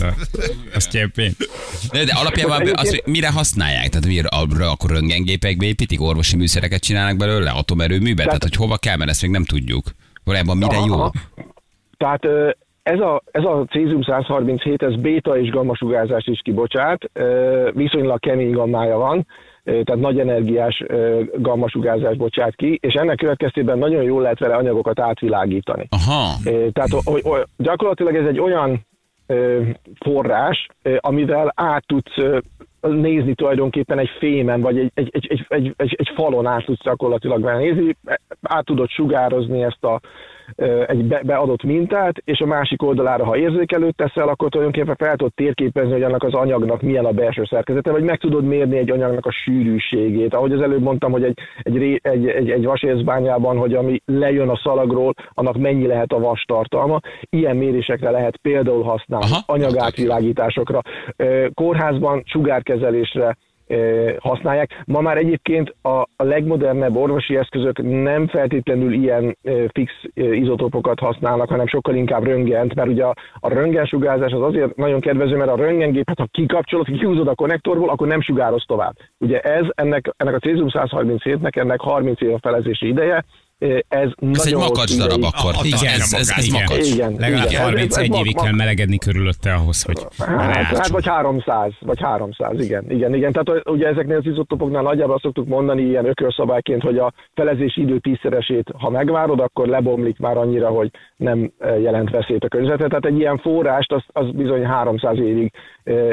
a 0.74 0.78
cseppén. 0.92 1.32
De, 1.92 2.00
alapjában 2.14 2.62
azt, 2.74 2.90
hogy 2.90 3.02
mire 3.06 3.30
használják? 3.32 3.90
Tehát 3.90 4.06
arra 4.20 4.72
akkor 4.72 4.90
röntgengépekbe 4.90 5.66
építik, 5.66 6.02
orvosi 6.02 6.36
műszereket 6.38 6.82
csinálnak 6.82 7.18
belőle, 7.18 7.50
atomerőműbe? 7.50 8.24
Tehát, 8.24 8.44
hogy 8.44 8.56
hova 8.56 8.78
kell, 8.78 8.98
mert 8.98 9.10
ezt 9.10 9.22
még 9.22 9.32
nem 9.32 9.44
tudjuk. 9.44 9.84
Valójában 10.24 10.58
mire 10.58 10.78
jó? 10.86 10.94
Aha. 10.94 11.12
Tehát 11.98 12.26
ö, 12.26 12.50
ez 12.84 13.00
a, 13.00 13.22
ez 13.32 13.44
a 13.44 13.66
cézium 13.70 14.02
137, 14.02 14.84
ez 14.84 14.96
béta 14.96 15.38
és 15.38 15.50
gamma 15.50 15.76
sugárzást 15.76 16.28
is 16.28 16.40
kibocsát, 16.44 17.12
viszonylag 17.74 18.20
kemény 18.20 18.52
gammája 18.52 18.98
van, 18.98 19.28
tehát 19.64 19.96
nagy 19.96 20.20
energiás 20.20 20.84
gamma 21.38 21.70
sugárzást 21.70 22.18
bocsát 22.18 22.56
ki, 22.56 22.80
és 22.82 22.94
ennek 22.94 23.18
következtében 23.18 23.78
nagyon 23.78 24.04
jól 24.04 24.22
lehet 24.22 24.40
vele 24.40 24.56
anyagokat 24.56 25.00
átvilágítani. 25.00 25.88
Aha. 25.90 26.34
Tehát 26.44 26.90
hogy, 27.04 27.22
hogy 27.22 27.44
gyakorlatilag 27.58 28.16
ez 28.16 28.26
egy 28.28 28.40
olyan 28.40 28.86
forrás, 30.00 30.68
amivel 30.98 31.52
át 31.56 31.84
tudsz 31.86 32.16
nézni 32.82 33.34
tulajdonképpen 33.34 34.00
egy 34.00 34.10
fémen, 34.20 34.62
vagy 34.62 34.78
egy, 34.78 34.92
egy, 34.94 35.10
egy, 35.12 35.46
egy, 35.50 35.74
egy, 35.78 35.96
egy, 35.98 36.12
falon 36.16 36.46
át 36.46 36.66
tudsz 36.66 36.84
gyakorlatilag 36.84 37.58
nézni, 37.58 37.96
át 38.42 38.66
tudod 38.66 38.90
sugározni 38.90 39.64
ezt 39.64 39.84
a 39.84 40.00
egy 40.88 41.04
be, 41.04 41.22
beadott 41.24 41.64
mintát, 41.64 42.18
és 42.24 42.40
a 42.40 42.46
másik 42.46 42.84
oldalára, 42.84 43.26
ha 43.26 43.38
érzékelőt 43.38 43.96
teszel, 43.96 44.28
akkor 44.28 44.50
tulajdonképpen 44.50 44.96
fel 44.96 45.16
tudod 45.16 45.34
térképezni, 45.34 45.92
hogy 45.92 46.04
annak 46.04 46.24
az 46.24 46.34
anyagnak 46.34 46.82
milyen 46.82 47.06
a 47.06 47.12
belső 47.12 47.46
szerkezete, 47.46 47.92
vagy 47.92 48.04
meg 48.04 48.20
tudod 48.20 48.44
mérni 48.44 48.78
egy 48.78 48.92
anyagnak 48.92 49.26
a 49.26 49.32
sűrűségét. 49.32 50.34
Ahogy 50.34 50.52
az 50.52 50.62
előbb 50.62 50.82
mondtam, 50.82 51.12
hogy 51.12 51.24
egy, 51.24 51.38
egy, 51.62 52.00
egy, 52.02 52.28
egy, 52.28 52.50
egy 52.50 52.66
vasérzbányában, 52.66 53.58
hogy 53.58 53.74
ami 53.74 54.02
lejön 54.06 54.50
a 54.50 54.60
szalagról, 54.64 55.14
annak 55.34 55.58
mennyi 55.58 55.88
lehet 55.88 56.12
a 56.12 56.20
vas 56.20 56.44
tartalma. 56.48 57.00
Ilyen 57.30 57.56
mérésekre 57.56 58.10
lehet 58.10 58.38
például 58.38 58.84
használni, 58.84 59.26
Aha. 59.26 59.44
anyagátvilágításokra, 59.46 60.82
kórházban 61.54 62.24
sugárkezelésre, 62.26 63.36
használják. 64.20 64.84
Ma 64.86 65.02
már 65.02 65.18
egyébként 65.18 65.76
a, 65.82 66.08
legmodernebb 66.18 66.96
orvosi 66.96 67.38
eszközök 67.38 67.82
nem 67.82 68.28
feltétlenül 68.28 68.94
ilyen 68.94 69.38
fix 69.68 69.92
izotópokat 70.14 71.00
használnak, 71.00 71.50
hanem 71.50 71.68
sokkal 71.68 71.96
inkább 71.96 72.24
röngent, 72.24 72.76
mert 72.76 72.90
ugye 72.90 73.04
a, 73.04 73.16
a 73.40 73.50
röntgensugárzás 73.50 74.32
az 74.32 74.42
azért 74.42 74.76
nagyon 74.76 75.00
kedvező, 75.00 75.38
mert 75.38 75.52
a 75.52 75.56
röntgengépet, 75.56 76.18
ha 76.18 76.28
kikapcsolod, 76.32 76.86
kihúzod 76.86 77.28
a 77.28 77.36
konnektorból, 77.36 77.90
akkor 77.90 78.08
nem 78.08 78.22
sugároz 78.22 78.64
tovább. 78.68 78.96
Ugye 79.18 79.40
ez, 79.40 79.66
ennek, 79.76 80.14
ennek 80.18 80.36
a 80.36 80.40
cézium 80.40 80.68
137-nek, 80.70 81.56
ennek 81.56 81.80
30 81.80 82.22
év 82.22 82.34
a 82.34 82.40
felezési 82.42 82.88
ideje, 82.88 83.24
ez 83.88 84.10
Ez 84.32 84.46
egy 84.46 84.54
makacs 84.56 84.98
darab 84.98 85.18
ideig- 85.18 85.34
akkor. 85.36 85.54
Igen, 85.64 85.94
Ez, 85.94 86.14
ez, 86.14 86.34
ez 86.38 86.46
igen. 86.48 86.62
makacs. 86.70 86.94
Igen, 86.94 87.16
Legalább 87.20 87.50
igen. 87.50 87.62
Ez- 87.62 87.68
31 87.68 88.12
ez 88.12 88.20
évig 88.20 88.36
kell 88.36 88.54
melegedni 88.54 88.98
körülötte 88.98 89.54
ahhoz, 89.54 89.84
hogy 89.84 89.98
Hát, 90.18 90.28
hát 90.28 90.38
leártson. 90.72 90.92
vagy 90.92 91.08
300, 91.08 91.72
vagy 91.80 92.02
300, 92.02 92.60
igen, 92.66 92.84
igen, 92.90 93.14
igen. 93.16 93.32
Tehát 93.32 93.70
ugye 93.70 93.88
ezeknél 93.88 94.18
az 94.18 94.26
izotopoknál 94.26 94.82
nagyjából 94.82 95.14
azt 95.14 95.24
szoktuk 95.24 95.48
mondani 95.48 95.82
ilyen 95.82 96.06
ökölszabályként, 96.06 96.82
hogy 96.82 96.98
a 96.98 97.14
felezési 97.34 97.82
idő 97.82 98.00
tízszeresét, 98.00 98.70
ha 98.78 98.90
megvárod, 98.90 99.40
akkor 99.40 99.68
lebomlik 99.68 100.18
már 100.20 100.38
annyira, 100.38 100.68
hogy 100.70 100.90
nem 101.18 101.52
jelent 101.82 102.10
veszélyt 102.10 102.44
a 102.44 102.48
környezetre. 102.48 102.88
Tehát 102.88 103.06
egy 103.06 103.18
ilyen 103.20 103.38
forrást 103.38 103.92
az, 103.92 104.04
az 104.08 104.32
bizony 104.32 104.66
300 104.66 105.18
évig 105.18 105.52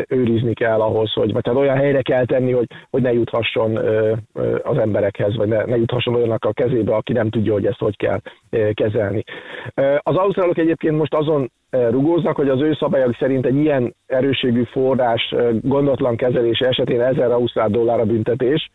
őrizni 0.09 0.53
kell 0.55 0.81
ahhoz, 0.81 1.13
hogy 1.13 1.33
vagy 1.33 1.43
tehát 1.43 1.59
olyan 1.59 1.77
helyre 1.77 2.03
kell 2.03 2.25
tenni, 2.25 2.53
hogy, 2.53 2.67
hogy 2.91 3.03
ne 3.03 3.13
juthasson 3.13 3.77
az 4.63 4.79
emberekhez, 4.79 5.37
vagy 5.37 5.49
ne, 5.49 5.65
ne 5.65 5.77
juthasson 5.77 6.15
olyannak 6.15 6.45
a 6.45 6.53
kezébe, 6.53 6.95
aki 6.95 7.13
nem 7.13 7.31
tudja, 7.39 7.53
hogy 7.53 7.67
ezt 7.67 7.79
hogy 7.79 7.97
kell 7.97 8.21
eh, 8.51 8.69
kezelni. 8.75 9.25
Eh, 9.75 9.97
Az 10.03 10.17
ausztrálok 10.17 10.59
egyébként 10.59 10.97
most 10.97 11.15
azon 11.15 11.51
eh, 11.71 11.91
rugóznak, 11.91 12.37
hogy 12.37 12.49
az 12.49 12.61
ő 12.61 12.73
szabályok 12.75 13.17
szerint 13.19 13.47
egy 13.47 13.57
ilyen 13.57 13.95
erőségű 14.07 14.63
forrás 14.63 15.35
gondatlan 15.63 16.17
kezelése 16.17 16.67
esetén 16.67 17.01
1000 17.01 17.31
ausztrál 17.31 17.69
dollár 17.69 18.01
a 18.01 18.05
büntetés, 18.05 18.71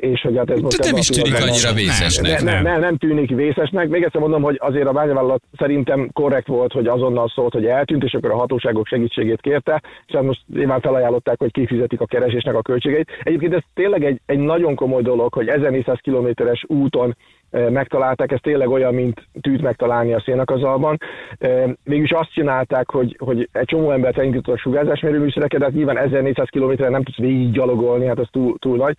és 0.00 0.20
hogy 0.20 0.36
hát 0.36 0.50
ez 0.50 0.60
most 0.60 0.84
nem 0.84 0.96
is 0.96 1.10
a 1.10 1.12
tűnik 1.12 1.34
annyira 1.34 1.72
vészesnek. 1.72 2.42
ne, 2.42 2.52
ne, 2.52 2.62
ne, 2.62 2.78
nem 2.78 2.96
tűnik 2.96 3.30
vészesnek. 3.30 3.88
Még 3.88 4.02
egyszer 4.02 4.20
mondom, 4.20 4.42
hogy 4.42 4.56
azért 4.60 4.86
a 4.86 4.92
bányavállalat 4.92 5.42
szerintem 5.58 6.10
korrekt 6.12 6.46
volt, 6.46 6.72
hogy 6.72 6.86
azonnal 6.86 7.28
szólt, 7.34 7.52
hogy 7.52 7.66
eltűnt, 7.66 8.02
és 8.02 8.12
akkor 8.12 8.30
a 8.30 8.36
hatóságok 8.36 8.86
segítségét 8.86 9.40
kérte, 9.40 9.82
és 10.06 10.14
hát 10.14 10.22
most 10.22 10.40
nyilván 10.52 10.80
felajánlották, 10.80 11.38
hogy 11.38 11.52
kifizetik 11.52 12.00
a 12.00 12.06
keresésnek 12.06 12.54
a 12.54 12.62
költségeit. 12.62 13.10
Egyébként 13.22 13.54
ez 13.54 13.62
tényleg 13.74 14.04
egy, 14.04 14.20
egy 14.26 14.38
nagyon 14.38 14.74
komoly 14.74 15.02
dolog, 15.02 15.32
hogy 15.32 15.48
1400 15.48 15.98
kilométeres 16.02 16.64
úton 16.66 17.16
eh, 17.50 17.70
megtalálták, 17.70 18.32
ez 18.32 18.40
tényleg 18.42 18.68
olyan, 18.68 18.94
mint 18.94 19.28
tűt 19.40 19.62
megtalálni 19.62 20.12
a 20.12 20.22
szénakazalban. 20.24 20.98
Eh, 21.38 21.64
Mégis 21.84 22.10
azt 22.10 22.32
csinálták, 22.32 22.90
hogy, 22.90 23.16
hogy 23.18 23.48
egy 23.52 23.66
csomó 23.66 23.90
embert 23.90 24.18
elindítottak 24.18 24.58
sugárzásmérőműszereket, 24.58 25.58
de 25.58 25.64
hát 25.64 25.74
nyilván 25.74 25.98
1400 25.98 26.48
kilométeren 26.48 26.92
nem 26.92 27.02
tudsz 27.02 27.18
végig 27.18 27.50
gyalogolni, 27.50 28.06
hát 28.06 28.18
ez 28.18 28.28
túl, 28.30 28.58
túl 28.58 28.76
nagy. 28.76 28.94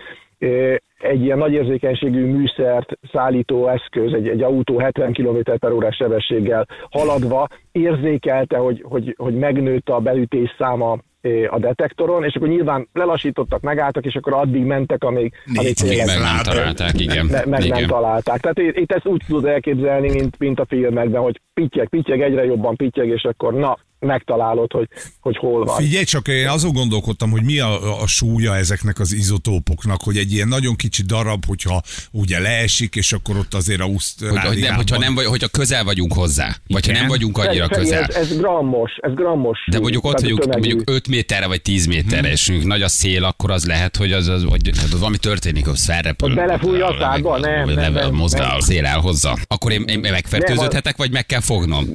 Egy 0.98 1.24
ilyen 1.24 1.38
nagy 1.38 1.52
érzékenységű 1.52 2.26
műszert 2.26 2.98
szállító 3.12 3.68
eszköz, 3.68 4.14
egy, 4.14 4.28
egy 4.28 4.42
autó 4.42 4.80
70 4.80 5.14
km 5.14 5.38
per 5.60 5.72
órás 5.72 5.96
sebességgel 5.96 6.68
haladva 6.90 7.48
érzékelte, 7.72 8.58
hogy, 8.58 8.84
hogy, 8.88 9.16
hogy 9.18 9.36
megnőtt 9.36 9.90
a 9.90 10.00
belütés 10.00 10.56
száma 10.58 10.98
a 11.50 11.60
detektoron, 11.60 12.24
és 12.24 12.36
akkor 12.36 12.48
nyilván 12.48 12.88
lelassítottak, 12.94 13.62
megálltak, 13.62 14.06
és 14.06 14.16
akkor 14.16 14.34
addig 14.34 14.64
mentek, 14.64 15.04
amíg, 15.04 15.34
amíg 15.56 15.76
meg 16.06 16.20
nem 16.20 16.44
találták, 16.44 17.00
igen. 17.00 17.26
me, 17.26 17.42
meg 17.46 17.60
nem 17.60 17.78
igen. 17.78 17.88
találták. 17.88 18.40
Tehát 18.40 18.60
itt 18.60 18.92
ezt 18.92 19.06
úgy 19.06 19.24
tudod 19.28 19.46
elképzelni, 19.46 20.12
mint, 20.12 20.40
mint 20.40 20.60
a 20.60 20.66
filmekben, 20.66 21.22
hogy 21.22 21.42
pittyeg, 21.54 21.88
pittyeg, 21.88 22.22
egyre 22.22 22.46
jobban 22.46 22.76
pittyeg, 22.76 23.08
és 23.08 23.24
akkor 23.24 23.54
na, 23.54 23.78
megtalálod, 24.00 24.72
hogy, 24.72 24.88
hogy 25.20 25.38
hol 25.38 25.66
van. 25.66 25.76
Figyelj 25.76 26.04
csak, 26.04 26.28
én 26.28 26.48
azon 26.48 26.74
gondolkodtam, 26.74 27.32
hogy 27.32 27.44
mi 27.44 27.60
a, 27.60 28.02
a 28.02 28.08
súlya 28.08 28.56
ezeknek 28.56 29.00
az 29.00 29.14
izotópoknak, 29.14 30.02
hogy 30.04 30.18
egy 30.18 30.32
ilyen 30.32 30.48
nagyon 30.48 30.76
kicsi 30.76 31.04
darab, 31.04 31.46
hogyha 31.46 31.82
ugye 32.12 32.40
leesik, 32.40 32.96
és 32.96 33.14
akkor 33.14 33.38
ott 33.38 33.54
azért 33.54 33.82
Hogy, 33.82 33.90
Ausztráliában... 33.90 34.48
hogy 34.54 34.62
nem, 34.62 34.76
hogyha, 34.76 34.98
nem 34.98 35.16
vagy, 35.16 35.26
hogyha 35.26 35.48
közel 35.48 35.84
vagyunk 35.84 36.14
hozzá, 36.14 36.56
vagy 36.68 36.86
ha 36.86 36.92
nem 36.92 37.08
vagyunk 37.08 37.38
annyira 37.38 37.68
Feri, 37.68 37.82
közel. 37.82 38.04
Ez, 38.04 38.16
ez 38.16 38.38
grammos, 38.38 38.92
ez 39.02 39.14
grammos. 39.14 39.60
De 39.72 39.80
mondjuk 39.80 40.06
ott 40.06 40.20
vagyunk 40.20 40.40
tömegű. 40.40 40.60
mondjuk 40.60 40.90
5 40.90 41.08
méterre 41.08 41.48
vagy 41.48 41.62
10 41.62 41.86
méterre, 41.86 42.32
és 42.32 42.48
mondjuk 42.50 42.70
nagy 42.70 42.82
a 42.82 42.88
szél, 42.88 43.24
akkor 43.24 43.52
az 43.52 43.66
lehet, 43.66 43.98
hogy 43.98 44.12
az, 44.12 44.28
az 44.28 44.44
hogy 44.44 44.70
ott 44.70 45.00
valami 45.00 45.18
történik, 45.18 45.68
az 45.68 45.86
felrepül. 45.86 46.28
Hogy 46.28 46.38
belefújja 46.38 46.86
a 46.86 46.96
szádba? 47.00 47.40
Nem, 47.40 47.66
nem, 47.66 47.76
leve- 47.76 48.04
nem, 48.04 48.14
mozgál, 48.14 48.48
nem. 48.48 48.58
a 48.58 48.62
szél 48.62 48.86
elhozza. 48.86 49.38
Akkor 49.48 49.72
én, 49.72 49.84
én 49.84 50.00
megfertőződhetek, 50.00 50.98
vagy 50.98 51.12
meg 51.12 51.26
kell 51.26 51.42
fognom? 51.42 51.86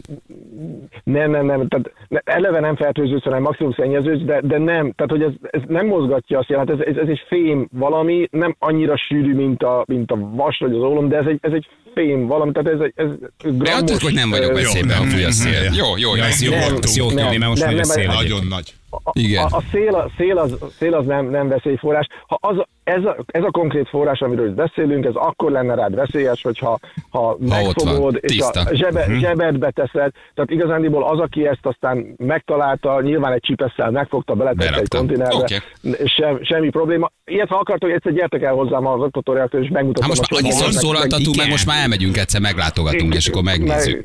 Nem, 1.04 1.30
nem, 1.30 1.46
nem, 1.46 1.68
tehát 1.68 1.91
eleve 2.24 2.60
nem 2.60 2.76
fertőződsz, 2.76 3.24
hanem 3.24 3.42
maximum 3.42 3.72
szennyeződsz, 3.72 4.22
de, 4.22 4.40
de 4.40 4.58
nem, 4.58 4.92
tehát 4.92 5.10
hogy 5.10 5.22
ez, 5.22 5.32
ez 5.40 5.62
nem 5.68 5.86
mozgatja 5.86 6.38
azt 6.38 6.48
jelent, 6.48 6.70
ez, 6.70 6.78
ez, 6.78 6.96
ez 6.96 7.08
egy 7.08 7.24
fém 7.28 7.68
valami, 7.72 8.28
nem 8.30 8.56
annyira 8.58 8.96
sűrű, 8.96 9.34
mint 9.34 9.62
a, 9.62 9.84
mint 9.86 10.10
a 10.10 10.16
vas 10.34 10.58
vagy 10.58 10.74
az 10.74 10.82
ólom, 10.82 11.08
de 11.08 11.16
ez 11.16 11.26
egy, 11.26 11.38
ez 11.40 11.52
egy 11.52 11.68
fém 11.94 12.26
valami, 12.26 12.52
tehát 12.52 12.68
ez 12.68 12.80
egy 12.80 12.92
ez 12.96 13.06
De 13.18 13.28
grammos, 13.40 13.80
attól, 13.80 13.96
hogy 14.02 14.14
nem 14.14 14.30
vagyok 14.30 14.52
veszélyben, 14.52 14.96
nem, 14.98 14.98
ha 14.98 15.10
fúj 15.12 15.20
a 15.20 15.22
nem, 15.22 15.30
szél. 15.30 15.62
nem. 15.62 15.72
Jó, 15.72 15.96
jó, 15.96 16.16
jó. 16.16 16.22
Ez 16.22 16.42
jó, 16.42 16.50
Nem, 16.50 16.76
ez 16.82 16.96
jó 16.96 17.06
nem, 17.10 17.16
tudni, 17.16 17.36
mert 17.36 17.50
most 17.50 17.62
nem, 17.64 17.70
megy 17.70 17.80
a 17.80 17.84
szél. 17.84 18.06
Nagyon 18.06 18.46
nagy. 18.48 18.74
A, 19.04 19.10
Igen. 19.12 19.44
a, 19.44 19.56
a, 19.56 19.62
szél, 19.72 19.94
a 19.94 20.10
szél 20.16 20.38
az, 20.38 20.56
szél 20.78 20.94
az 20.94 21.06
nem, 21.06 21.30
nem 21.30 21.48
veszélyforrás. 21.48 22.06
Ha 22.26 22.38
az, 22.40 22.56
ez, 22.84 23.04
a, 23.04 23.16
ez 23.26 23.42
a 23.42 23.50
konkrét 23.50 23.88
forrás, 23.88 24.20
amiről 24.20 24.54
beszélünk, 24.54 25.04
ez 25.04 25.14
akkor 25.14 25.50
lenne 25.50 25.74
rád 25.74 25.94
veszélyes, 25.94 26.42
hogyha 26.42 26.78
ha 27.10 27.36
megfogod, 27.40 27.98
van, 28.00 28.18
és 28.20 28.30
tiszta. 28.36 28.60
a 28.60 28.74
zsebe, 28.74 29.04
Mhm. 29.08 29.18
zsebedbe 29.18 29.70
teszed. 29.70 30.12
Tehát 30.34 30.50
igazándiból 30.50 31.04
az, 31.04 31.18
aki 31.18 31.46
ezt 31.46 31.58
aztán 31.66 32.14
megtalálta, 32.16 33.00
nyilván 33.00 33.32
egy 33.32 33.40
csipesszel 33.40 33.90
megfogta, 33.90 34.34
beletette 34.34 34.64
egy 34.64 34.70
Berakta. 34.70 34.96
konténerbe, 34.98 35.36
Oké. 35.36 35.56
sem, 36.04 36.38
semmi 36.42 36.70
probléma. 36.70 37.10
Ilyet, 37.24 37.48
ha 37.48 37.56
akartok, 37.56 37.90
egyszer 37.90 38.12
gyertek 38.12 38.42
el 38.42 38.52
hozzám 38.54 38.86
az 38.86 39.00
oktatóreaktor, 39.00 39.62
és 39.62 39.68
megmutatom. 39.72 40.10
Hát 40.10 40.18
most 40.18 40.30
a 40.30 40.34
már 40.34 40.42
annyiszor 40.42 40.72
szólaltatunk, 40.72 41.36
meg 41.36 41.48
most 41.48 41.66
már 41.66 41.81
elmegyünk 41.82 42.16
egyszer, 42.16 42.40
meglátogatunk, 42.40 43.14
és 43.14 43.26
akkor 43.26 43.42
megnézzük. 43.42 44.04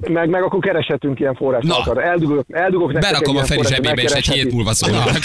Meg, 0.00 0.28
meg, 0.28 0.42
akkor 0.42 0.60
kereshetünk 0.60 1.20
ilyen 1.20 1.36
akar. 1.68 2.04
Eldugok, 2.04 2.44
eldugok 2.50 2.92
nektek 2.92 3.12
Berakom 3.12 3.36
a 3.36 3.44
Feri 3.44 3.62
zsebébe, 3.64 4.02
és 4.02 4.10
egy 4.10 4.28
hét 4.28 4.52
múlva 4.52 4.74
szólnak. 4.74 5.08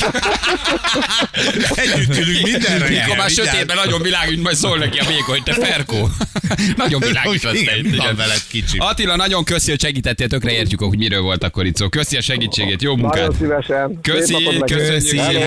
Együtt 1.75 2.17
ülünk 2.17 2.41
minden 2.43 2.79
reggel. 2.79 3.03
Mikor 3.03 3.17
már 3.17 3.29
sötétben 3.29 3.77
nagyon 3.83 4.01
világos, 4.01 4.35
majd 4.35 4.55
szól 4.55 4.77
neki 4.77 4.99
a 4.99 5.05
vékony, 5.07 5.25
hogy 5.25 5.43
te 5.43 5.53
Ferkó. 5.53 6.09
nagyon 6.77 6.99
világos 6.99 7.43
lesz 7.43 7.63
te 7.63 7.77
Igen, 7.77 7.85
itt, 7.85 8.17
veled, 8.17 8.41
kicsi? 8.49 8.77
Attila, 8.77 9.15
nagyon 9.15 9.43
köszi, 9.43 9.69
hogy 9.69 9.81
segítettél, 9.81 10.27
tökre 10.27 10.51
értjük, 10.51 10.79
hogy 10.81 10.97
miről 10.97 11.21
volt 11.21 11.43
akkor 11.43 11.65
itt 11.65 11.75
szó. 11.75 11.89
Köszi 11.89 12.17
a 12.17 12.21
segítségét, 12.21 12.81
jó 12.81 12.95
munkát. 12.95 13.15
Nagyon 13.15 13.33
szívesen. 13.33 13.99
Köszi. 14.01 15.17
Hello. 15.17 15.39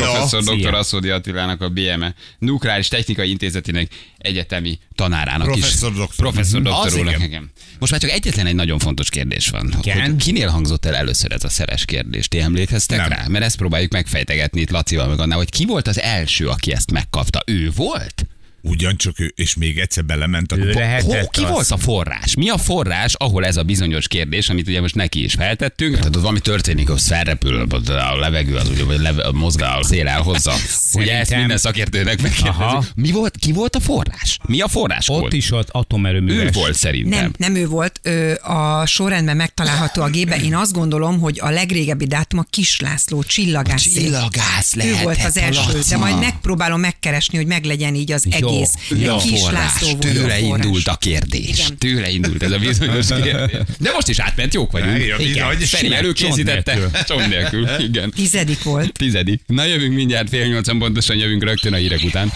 Professzor 0.00 0.42
dr. 0.42 0.74
Aszódi 0.74 1.10
Attilának 1.10 1.60
a 1.60 1.68
BME 1.68 2.14
Nukleáris 2.38 2.88
Technikai 2.88 3.30
Intézetének 3.30 3.88
egyetemi 4.24 4.78
tanárának 4.94 5.46
Professzor 5.46 5.90
is. 5.90 5.96
doktor. 5.96 6.16
Professzor 6.16 6.60
Mhm. 6.60 6.68
doktor 6.70 6.98
úrnak, 6.98 7.22
igen. 7.22 7.50
Most 7.78 7.92
már 7.92 8.00
csak 8.00 8.10
egyetlen 8.10 8.46
egy 8.46 8.54
nagyon 8.54 8.78
fontos 8.78 9.08
kérdés 9.10 9.48
van. 9.48 9.74
Igen? 9.82 10.00
Hogy 10.00 10.16
kinél 10.16 10.48
hangzott 10.48 10.84
el 10.84 10.94
először 10.94 11.32
ez 11.32 11.44
a 11.44 11.48
szeres 11.48 11.84
kérdés? 11.84 12.28
Ti 12.28 12.40
emlékeztek 12.40 12.98
Nem. 12.98 13.08
rá? 13.08 13.24
Mert 13.28 13.44
ezt 13.44 13.56
próbáljuk 13.56 13.92
megfejtegetni 13.92 14.60
itt 14.60 14.70
Lacival 14.70 15.08
meg 15.08 15.20
annál, 15.20 15.36
hogy 15.38 15.50
ki 15.50 15.64
volt 15.64 15.86
az 15.88 16.00
első, 16.00 16.48
aki 16.48 16.72
ezt 16.72 16.90
megkapta? 16.90 17.42
Ő 17.46 17.70
volt? 17.76 18.26
Ugyancsak 18.66 19.20
ő, 19.20 19.32
és 19.36 19.54
még 19.54 19.78
egyszer 19.78 20.04
belement 20.04 20.52
a... 20.52 20.56
Ő 20.56 20.72
Ho- 21.02 21.30
ki 21.30 21.42
az. 21.44 21.50
volt 21.50 21.70
a 21.70 21.76
forrás? 21.76 22.34
Mi 22.34 22.48
a 22.48 22.58
forrás, 22.58 23.14
ahol 23.14 23.44
ez 23.44 23.56
a 23.56 23.62
bizonyos 23.62 24.08
kérdés, 24.08 24.48
amit 24.48 24.68
ugye 24.68 24.80
most 24.80 24.94
neki 24.94 25.24
is 25.24 25.34
feltettünk? 25.34 25.96
Tehát 25.96 26.16
ott 26.16 26.20
valami 26.20 26.40
történik, 26.40 26.90
az 26.90 27.06
felrepül 27.06 27.66
a 27.88 28.16
levegő, 28.16 28.56
az 28.56 28.68
ugye, 28.68 28.84
vagy 28.84 29.00
leve, 29.00 29.30
mozgál, 29.32 29.78
a 29.78 29.84
szél 29.84 30.08
elhozza. 30.08 30.50
Ugye 30.52 30.60
ezt 30.62 30.92
Szerintem- 30.92 31.38
minden 31.38 31.58
szakértőnek 31.58 32.22
megkérdezik. 32.22 32.92
Mi 32.94 33.10
volt, 33.10 33.36
ki 33.36 33.52
volt 33.52 33.74
a 33.76 33.80
forrás? 33.80 34.38
Mi 34.48 34.60
a 34.60 34.68
forrás? 34.68 35.08
Ott 35.08 35.20
volt? 35.20 35.32
is 35.32 35.50
ott 35.52 35.66
Ő 35.66 35.70
atomerőműves. 35.72 36.54
volt 36.54 36.74
szerintem. 36.74 37.20
Nem, 37.20 37.32
nem 37.36 37.54
ő 37.54 37.66
volt. 37.66 38.00
Ö, 38.02 38.32
a 38.42 38.86
sorrendben 38.86 39.36
megtalálható 39.36 40.02
a 40.02 40.08
gépben. 40.08 40.40
Én 40.44 40.56
azt 40.56 40.72
gondolom, 40.72 41.20
hogy 41.20 41.38
a 41.42 41.50
legrégebbi 41.50 42.06
dátum 42.06 42.38
a 42.38 42.44
Kis 42.50 42.80
László 42.80 43.22
csillagász. 43.22 43.82
Csillagász 43.82 44.74
Ő 44.76 44.78
lehetett 44.78 45.02
volt 45.02 45.24
az 45.24 45.36
a 45.36 45.40
első, 45.40 45.72
Laca. 45.72 45.88
de 45.88 45.96
majd 45.96 46.18
megpróbálom 46.18 46.80
megkeresni, 46.80 47.36
hogy 47.36 47.46
meglegyen 47.46 47.94
így 47.94 48.12
az 48.12 48.26
Jó, 48.38 48.48
egész. 48.54 49.02
Ja, 49.02 49.16
Kis 49.16 49.40
forrás. 49.40 49.62
László 49.62 49.98
Tőle 49.98 50.38
indult 50.38 50.86
a 50.86 50.96
kérdés. 50.96 51.48
Igen. 51.58 51.78
Tőle 51.78 52.10
indult 52.10 52.42
ez 52.42 52.50
a 52.50 52.58
bizonyos 52.58 53.06
kérdés. 53.22 53.58
De 53.78 53.92
most 53.92 54.08
is 54.08 54.18
átment, 54.18 54.54
jók 54.54 54.72
vagyunk. 54.72 54.98
Igen, 55.18 55.48
bizony. 55.58 55.66
Feri 55.66 55.94
előkészítette. 55.94 56.78
Csont 57.06 57.28
nélkül. 57.28 57.68
Igen. 57.78 58.10
Tizedik 58.10 58.62
volt. 58.62 58.92
Tizedik. 58.92 59.40
Na 59.46 59.64
jövünk 59.64 59.94
mindjárt 59.94 60.28
fél 60.28 60.46
nyolcan 60.46 60.78
pontosan 60.78 61.16
jövünk 61.16 61.42
rögtön 61.44 61.72
a 61.72 61.76
hírek 61.76 62.02
után. 62.04 62.32